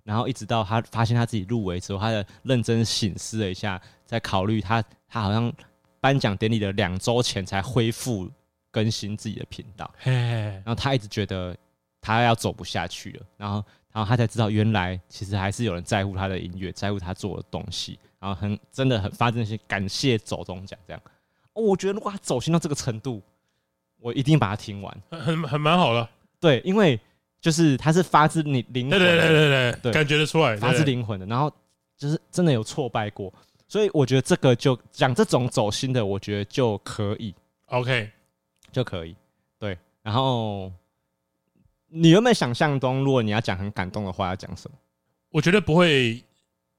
[0.03, 5.49] 然后一直到他发现他自己入围之后，他的认真省思了一下，在考虑他他好像
[6.01, 8.29] 颁奖典礼的两周前才恢复
[8.69, 11.55] 更新自己的频道，然后他一直觉得
[12.01, 13.63] 他要走不下去了，然后。
[13.93, 17.99] 然后他才知道，原来其实还是有人在乎他的音乐，在乎他做的东西。
[18.19, 21.01] 然后很真的很发自内心感谢走中奖这样。
[21.53, 23.21] 哦，我觉得如果他走心到这个程度，
[23.99, 26.07] 我一定把它听完，很很很蛮好的。
[26.39, 26.99] 对，因为
[27.39, 31.25] 就是他是发自你灵魂，对对对对对，对感觉得出来，发自灵魂的。
[31.25, 31.51] 然后
[31.95, 33.31] 就是真的有挫败过，
[33.67, 37.35] 所以我觉得这个就讲这种走心的，我觉得就可以
[37.67, 38.09] ，OK，
[38.71, 39.15] 就可以。
[39.59, 40.71] 对，然后。
[41.95, 44.75] 你有没有想象中，如果你要讲很感动的话，要讲什么？
[45.29, 46.23] 我觉得不会，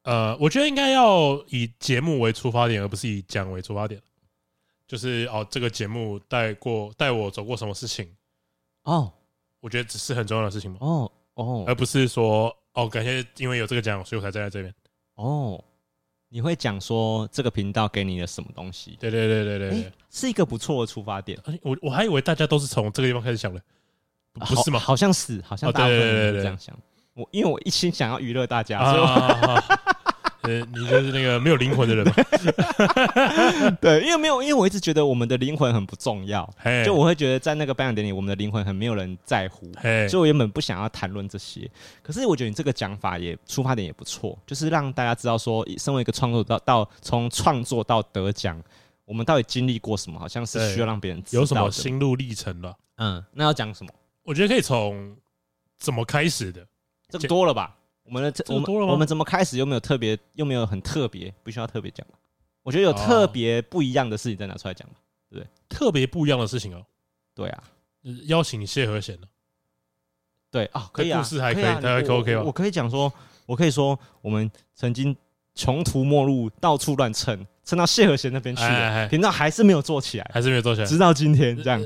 [0.02, 4.00] 呃，我觉得应该要以节目为出发点，而不是以讲为出发点。
[4.88, 8.08] 就是哦，这个节目带过带我走过什么事情？
[8.82, 9.12] 哦，
[9.60, 10.78] 我觉得只是很重要的事情嘛。
[10.80, 14.74] 哦哦，而不是说哦，感谢因为有这个奖，所以我才站在这边。
[15.14, 15.62] 哦，
[16.28, 18.96] 你会讲说这个频道给你的什么东西？
[18.98, 21.40] 对对对对对，对，是一个不错的出发点。
[21.62, 23.62] 我我还以为大家都是从这个地方开始想的。
[24.40, 24.78] 不是吗？
[24.78, 26.76] 好像是，好像大部分人都这样想。
[27.14, 29.02] 我因为我一心想要娱乐大家，所以
[30.42, 32.12] 呃，你就是那个没有灵魂的人嘛。
[33.80, 36.46] 对，因为没有，因为我一直觉得我们的灵魂很不重要。
[36.84, 39.72] 就我会觉得在那个颁奖典礼，我们的灵魂很没有人在乎。
[40.08, 41.70] 所以我原本不想要谈论这些。
[42.02, 48.60] 可是我觉得你这个讲法也出发点也不错，就是让大家知道说，身为一个创作到到从创作到得奖，
[49.06, 50.18] 我们到底经历过什么？
[50.18, 52.76] 好像是需要让别人知道有什么心路历程了。
[52.96, 53.90] 嗯，那要讲什么？
[54.24, 55.16] 我觉得可以从
[55.78, 56.66] 怎么开始的，
[57.08, 57.76] 这个多了吧？
[58.04, 62.06] 我们的这我们我们怎么开始又没有特别，又没有很特别，不需要特别讲。
[62.62, 64.94] 我觉得有特别不一样的事情再拿出来讲吧，
[65.30, 65.48] 对不对？
[65.68, 66.84] 特别不一样的事情哦，
[67.34, 67.62] 对啊，
[68.26, 69.28] 邀请你谢和弦了，
[70.50, 72.42] 对啊，可以啊，故事还可以，大家 OK 吗？
[72.44, 73.12] 我可以讲说，
[73.46, 75.14] 我可以说，我们曾经
[75.54, 81.84] 穷途末路，到处乱蹭，蹭到谢和弦那边去了，频道还是没有做起来，还是没有做起来，直到今天这样。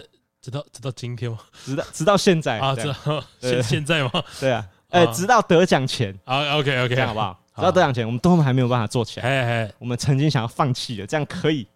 [0.48, 1.38] 直到直到今天吗？
[1.62, 2.74] 直到直到现在 啊？
[2.74, 4.10] 直到现现在吗？
[4.40, 7.38] 对啊，哎，直到得奖前啊，OK OK，这样好不好？
[7.54, 9.70] 直到得奖前，我们都还没有办法做起来。
[9.78, 11.66] 我们曾经想要放弃的，这样可以？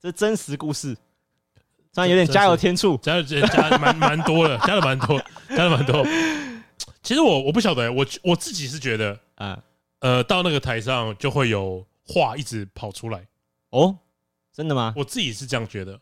[0.00, 0.96] 这是真实故事，
[1.92, 6.02] 虽然有点加油添醋，加加加蛮蛮多的，加了蛮多，加了蛮多。
[7.02, 9.62] 其实我我不晓得，我我自己是觉得， 啊，
[10.00, 13.26] 呃，到那个台上就会有话一直跑出来。
[13.70, 13.94] 哦，
[14.54, 14.94] 真的吗？
[14.96, 16.00] 我自己是这样觉得，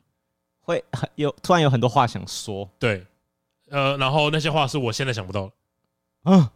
[0.60, 2.68] 会很有突然有很多话想说。
[2.78, 3.04] 对，
[3.68, 5.52] 呃，然后那些话是我现在想不到的。
[6.24, 6.48] 嗯，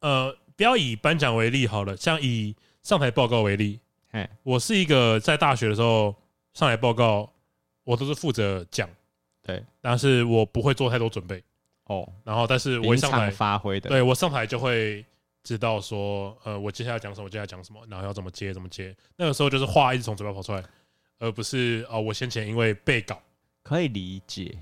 [0.00, 6.14] 呃，不要以颁奖为例好了，像以上台报告为例，嘿，我是一个在大学的时候
[6.54, 7.32] 上台报告，
[7.84, 8.88] 我都是负责讲，
[9.42, 11.42] 对，但是我不会做太多准备。
[11.84, 15.04] 哦，然后但是我一上台发挥的，对我上台就会
[15.42, 18.96] 知道说，呃，我接下来讲什么，我接下来讲什么，然后要怎么接，怎么接。
[19.16, 20.62] 那个时候就是话一直从嘴巴跑出来，
[21.18, 23.20] 而不是哦，我先前因为背稿，
[23.62, 24.56] 可以理解。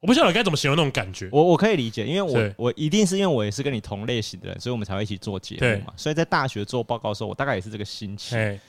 [0.00, 1.28] 我不晓得该怎么形容那种感觉。
[1.30, 5.92] 我我可以理解，因为我我一定是因为我也是跟你同类型的人，所以我们才会一起做节目嘛。
[5.96, 8.60] 所以在大学做报告的时候，我大概也是这个心情。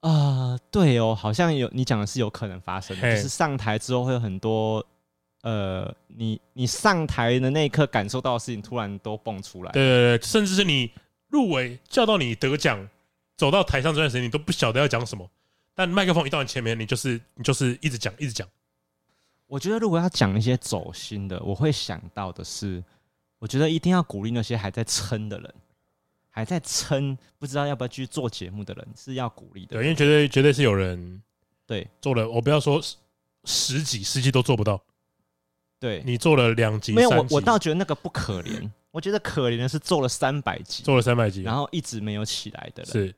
[0.00, 4.84] 啊，对哦，好像有你讲的是有可能发生的，就是上台之后会有很多。
[5.42, 9.70] 呃，你你上台的那一刻感受到的事情，突然都蹦出来。
[9.72, 10.90] 对对对，甚至是你
[11.28, 12.88] 入围叫到你得奖，
[13.36, 15.30] 走到台上这段时间，你都不晓得要讲什么。
[15.74, 18.48] 但麦克风一到你前面，你就是你就是一直讲一直讲。
[19.46, 22.82] 我觉得如果要讲一些走心的，我会想到的是，
[23.38, 25.54] 我觉得一定要鼓励那些还在撑的人，
[26.30, 29.76] 还在撑不知道要不要继续做节目的人，是要鼓励的。
[29.76, 31.22] 对，因为绝对绝对是有人
[31.66, 32.80] 对做了，我不要说
[33.44, 34.82] 十几十几都做不到。
[35.78, 38.70] 对，你做了两集，没有我，我倒觉得那个不可怜。
[38.90, 43.14] 我觉得可怜的是做了三百集，做了三百集，然后一直没有起来的人，是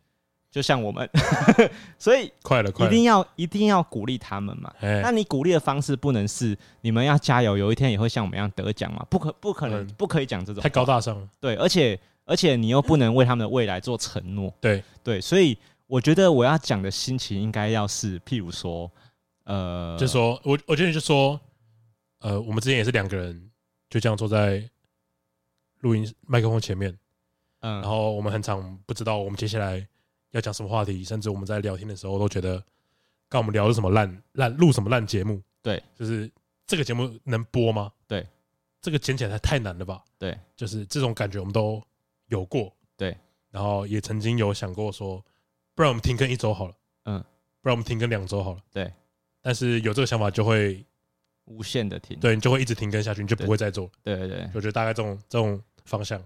[0.56, 1.06] 就像我们，
[2.00, 4.72] 所以快了，快一定要一定要鼓励他们嘛。
[4.80, 9.04] 那你鼓励的方式不能是你们要加油，有一天也会像我们一样得奖嘛？
[9.10, 11.28] 不可不可能，不可以讲这种太高大上了。
[11.38, 14.50] 对，而且而且你又不能为他们的未来做承诺。
[14.62, 18.90] 对对，所以我觉得我要讲的心情应该要是，譬如说，
[19.44, 21.38] 呃，就说我我觉得就说。
[22.20, 23.50] 呃，我们之前也是两个人
[23.90, 24.64] 就这样坐在
[25.80, 26.90] 录音麦克风前面，
[27.60, 29.86] 嗯，然后我们很常不知道我们接下来
[30.36, 32.62] 要讲什么话题，甚至我们在聊天的时候都觉得，
[33.28, 36.30] 刚我们聊的什么烂烂录什么烂节目，对，就是
[36.66, 37.90] 这个节目能播吗？
[38.06, 38.26] 对，
[38.80, 40.04] 这个剪起来太难了吧？
[40.18, 41.82] 对，就是这种感觉我们都
[42.26, 43.16] 有过，对，
[43.50, 45.24] 然后也曾经有想过说，
[45.74, 46.74] 不然我们停更一周好了，
[47.06, 47.18] 嗯，
[47.60, 48.92] 不然我们停更两周好了，对，
[49.40, 50.84] 但是有这个想法就会。
[51.48, 53.88] 无限的停，对，你就会一直停更下去，你就不会再做。
[54.02, 56.20] 对对对，我觉得大概这种这种方向。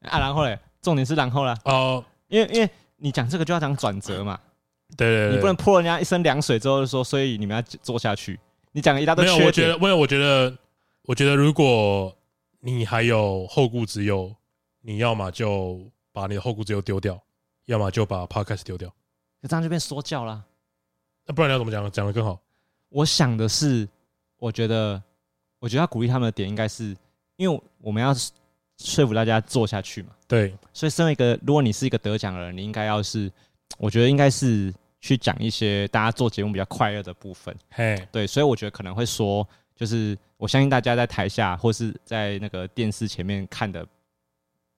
[0.00, 4.38] 啊，然后嘞，重点是然后了哦，因为因为你讲这个就要讲转折嘛，
[4.96, 8.38] 对对，你不能泼人家一身凉水之后就说，所以你们要做下去。
[8.72, 10.56] 你讲了一大堆没有，我觉得，没有，我觉得，
[11.02, 12.16] 我觉得，如果
[12.60, 14.34] 你还有后顾之忧，
[14.82, 15.80] 你要么就
[16.12, 17.20] 把你的后顾之忧丢掉，
[17.66, 18.88] 要么就把 Podcast 丢掉，
[19.42, 20.44] 就这样就变说教了。
[21.26, 21.90] 那不然你要怎么讲？
[21.90, 22.40] 讲得更好？
[22.88, 23.88] 我想的是。
[24.38, 25.02] 我觉得，
[25.58, 26.94] 我觉得要鼓励他们的点应该是，
[27.36, 28.12] 因为我们要
[28.78, 30.10] 说服大家做下去嘛。
[30.28, 33.30] 对，所以身为一个，如果你是一个得奖的人，你应该要是，
[33.78, 37.56] 我觉得应该是去讲一些大家做节目比较快乐的部分。
[37.70, 43.86] 嘿，对，所以我觉得可能会说，就是我相信大家在台下或是在那个电视前面看的，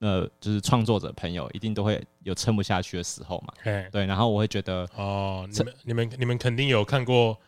[0.00, 3.54] 呃，就是创作者朋友，一定都会有撑不下去的时候嘛。
[3.62, 7.38] 嘿，对，然后我会觉得，哦，你们、你们、你们肯定有看过。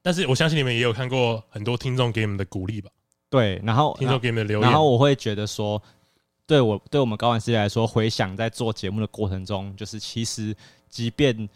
[0.00, 2.88] 但是我相信你们也有看过很多听众给你们的鼓励吧？
[3.30, 5.80] 对，然后听众给你们留言，然后我会觉得说，
[6.46, 10.56] 对我对我们高玩世界来说，回想在做节目的过程中，就是其实
[10.88, 11.48] 即便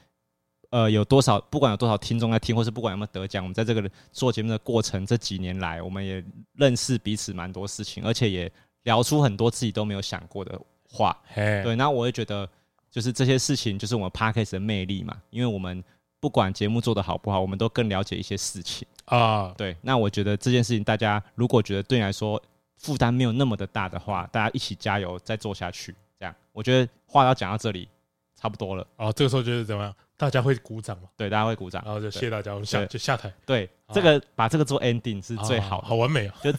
[0.71, 6.23] 呃有多少，不管有多少听众在听，或是不管有没有得奖，我们在这个做节目的过程这几年来，我们也
[6.55, 8.53] 认识彼此蛮多事情，而且也
[8.83, 11.19] 聊出很多自己都没有想过的话。
[11.27, 12.49] 嘿对，那我会觉得，
[12.91, 15.83] 就是这些事情就是我们 Podcast 的魅力嘛，因为我们。
[16.21, 19.55] 不管节目做的好不好，我们都更了解一些事情啊。
[19.57, 22.43] 对，那我觉得这件事情，大家如果觉得对你来说
[22.79, 25.95] 负担没有那么的大的话，大家一起加油，再做下去。
[26.19, 27.89] 这样，我觉得话要讲到这里，
[28.35, 28.87] 差不多了。
[28.97, 29.95] 哦，这个时候就是怎么样？
[30.17, 31.09] 大家会鼓掌吗？
[31.17, 33.33] 对，大家会鼓掌，然后就谢谢大家，我们下就下台。
[33.45, 36.35] 对，这个把这个做 ending 是最好的，好完美啊！
[36.43, 36.53] 就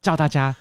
[0.00, 0.54] 叫大家。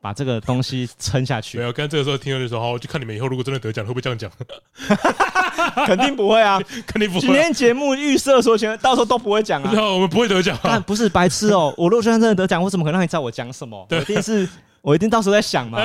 [0.00, 1.58] 把这个东西撑下去。
[1.58, 4.30] 没有，刚这个时候听到就说：“好，我就看你们以后如果真的得奖，会不会这样讲？”
[5.86, 7.20] 肯定不会啊， 肯定不会。
[7.20, 9.72] 今天节目预设说，全到时候都不会讲啊。
[9.92, 10.56] 我们不会得奖。
[10.62, 13.84] 但不是白痴哦，我如果真的得奖，我怎么可能让你知道我讲什么？
[13.88, 14.48] 对一定是，
[14.82, 15.80] 我一定到时候在想嘛。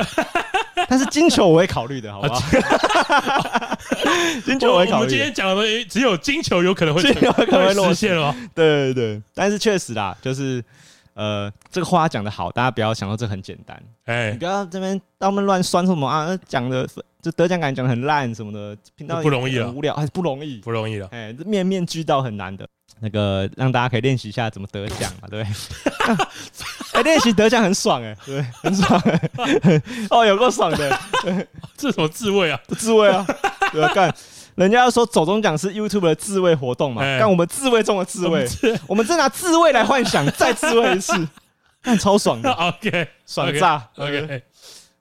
[0.88, 2.41] 但是金球我会考虑的，好不好？
[4.45, 4.93] 金球我会考虑。
[4.93, 7.14] 我们今天讲的只有金球有可能会实
[7.95, 8.36] 现哦。
[8.53, 10.64] 对对对，但是确实啦，就是。
[11.14, 13.82] 呃，这个话讲得好，大家不要想到这很简单。
[14.05, 16.88] 哎，你不要这边到那乱酸什么啊，讲的
[17.22, 21.07] 就得奖感讲的很烂什么的，频道不容易啊，无聊还是不容易，不容易的。
[21.11, 22.68] 哎，这面面俱到很难的。
[22.99, 25.43] 那个让大家可以练习一下怎么得奖嘛，对。
[26.93, 29.30] 哎，练习得奖很爽哎，对，很爽哎。
[30.09, 30.99] 哦，有够爽的，
[31.76, 32.59] 这什么自慰啊？
[32.78, 33.26] 自慰啊？
[33.72, 34.16] 对啊，干。
[34.56, 38.47] 人家要说走中奖是 YouTube 的自慰活动嘛，但我们自慰中的自慰，
[38.88, 41.28] 我们正拿自慰来幻想，再自慰一次，
[41.82, 42.51] 干超爽的。
[42.51, 43.89] OK，爽炸。
[43.97, 44.43] OK，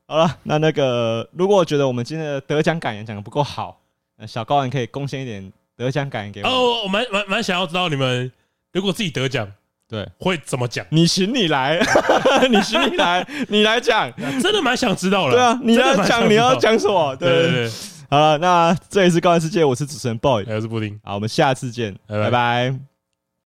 [0.07, 3.81] 好了，那那个如果我觉得我们今天的得奖感言讲的不够好，
[4.19, 6.49] 那小高你可以贡献一点得奖感言给我。
[6.49, 8.31] 哦，我蛮蛮蛮想要知道你们
[8.73, 9.47] 如果自己得奖，
[9.89, 10.85] 对，会怎么讲？
[10.91, 11.79] 你行你来，
[12.51, 14.11] 你行你来，你来讲，
[14.43, 15.33] 真的蛮想知道了。
[15.35, 17.15] 对啊，你要讲你要讲什么？
[17.17, 17.73] 对对对。
[18.13, 22.25] 好了，那这里是高玩世界，我是主持人 boy，我是布丁，好，我们下次见，拜拜。
[22.25, 22.92] 拜拜。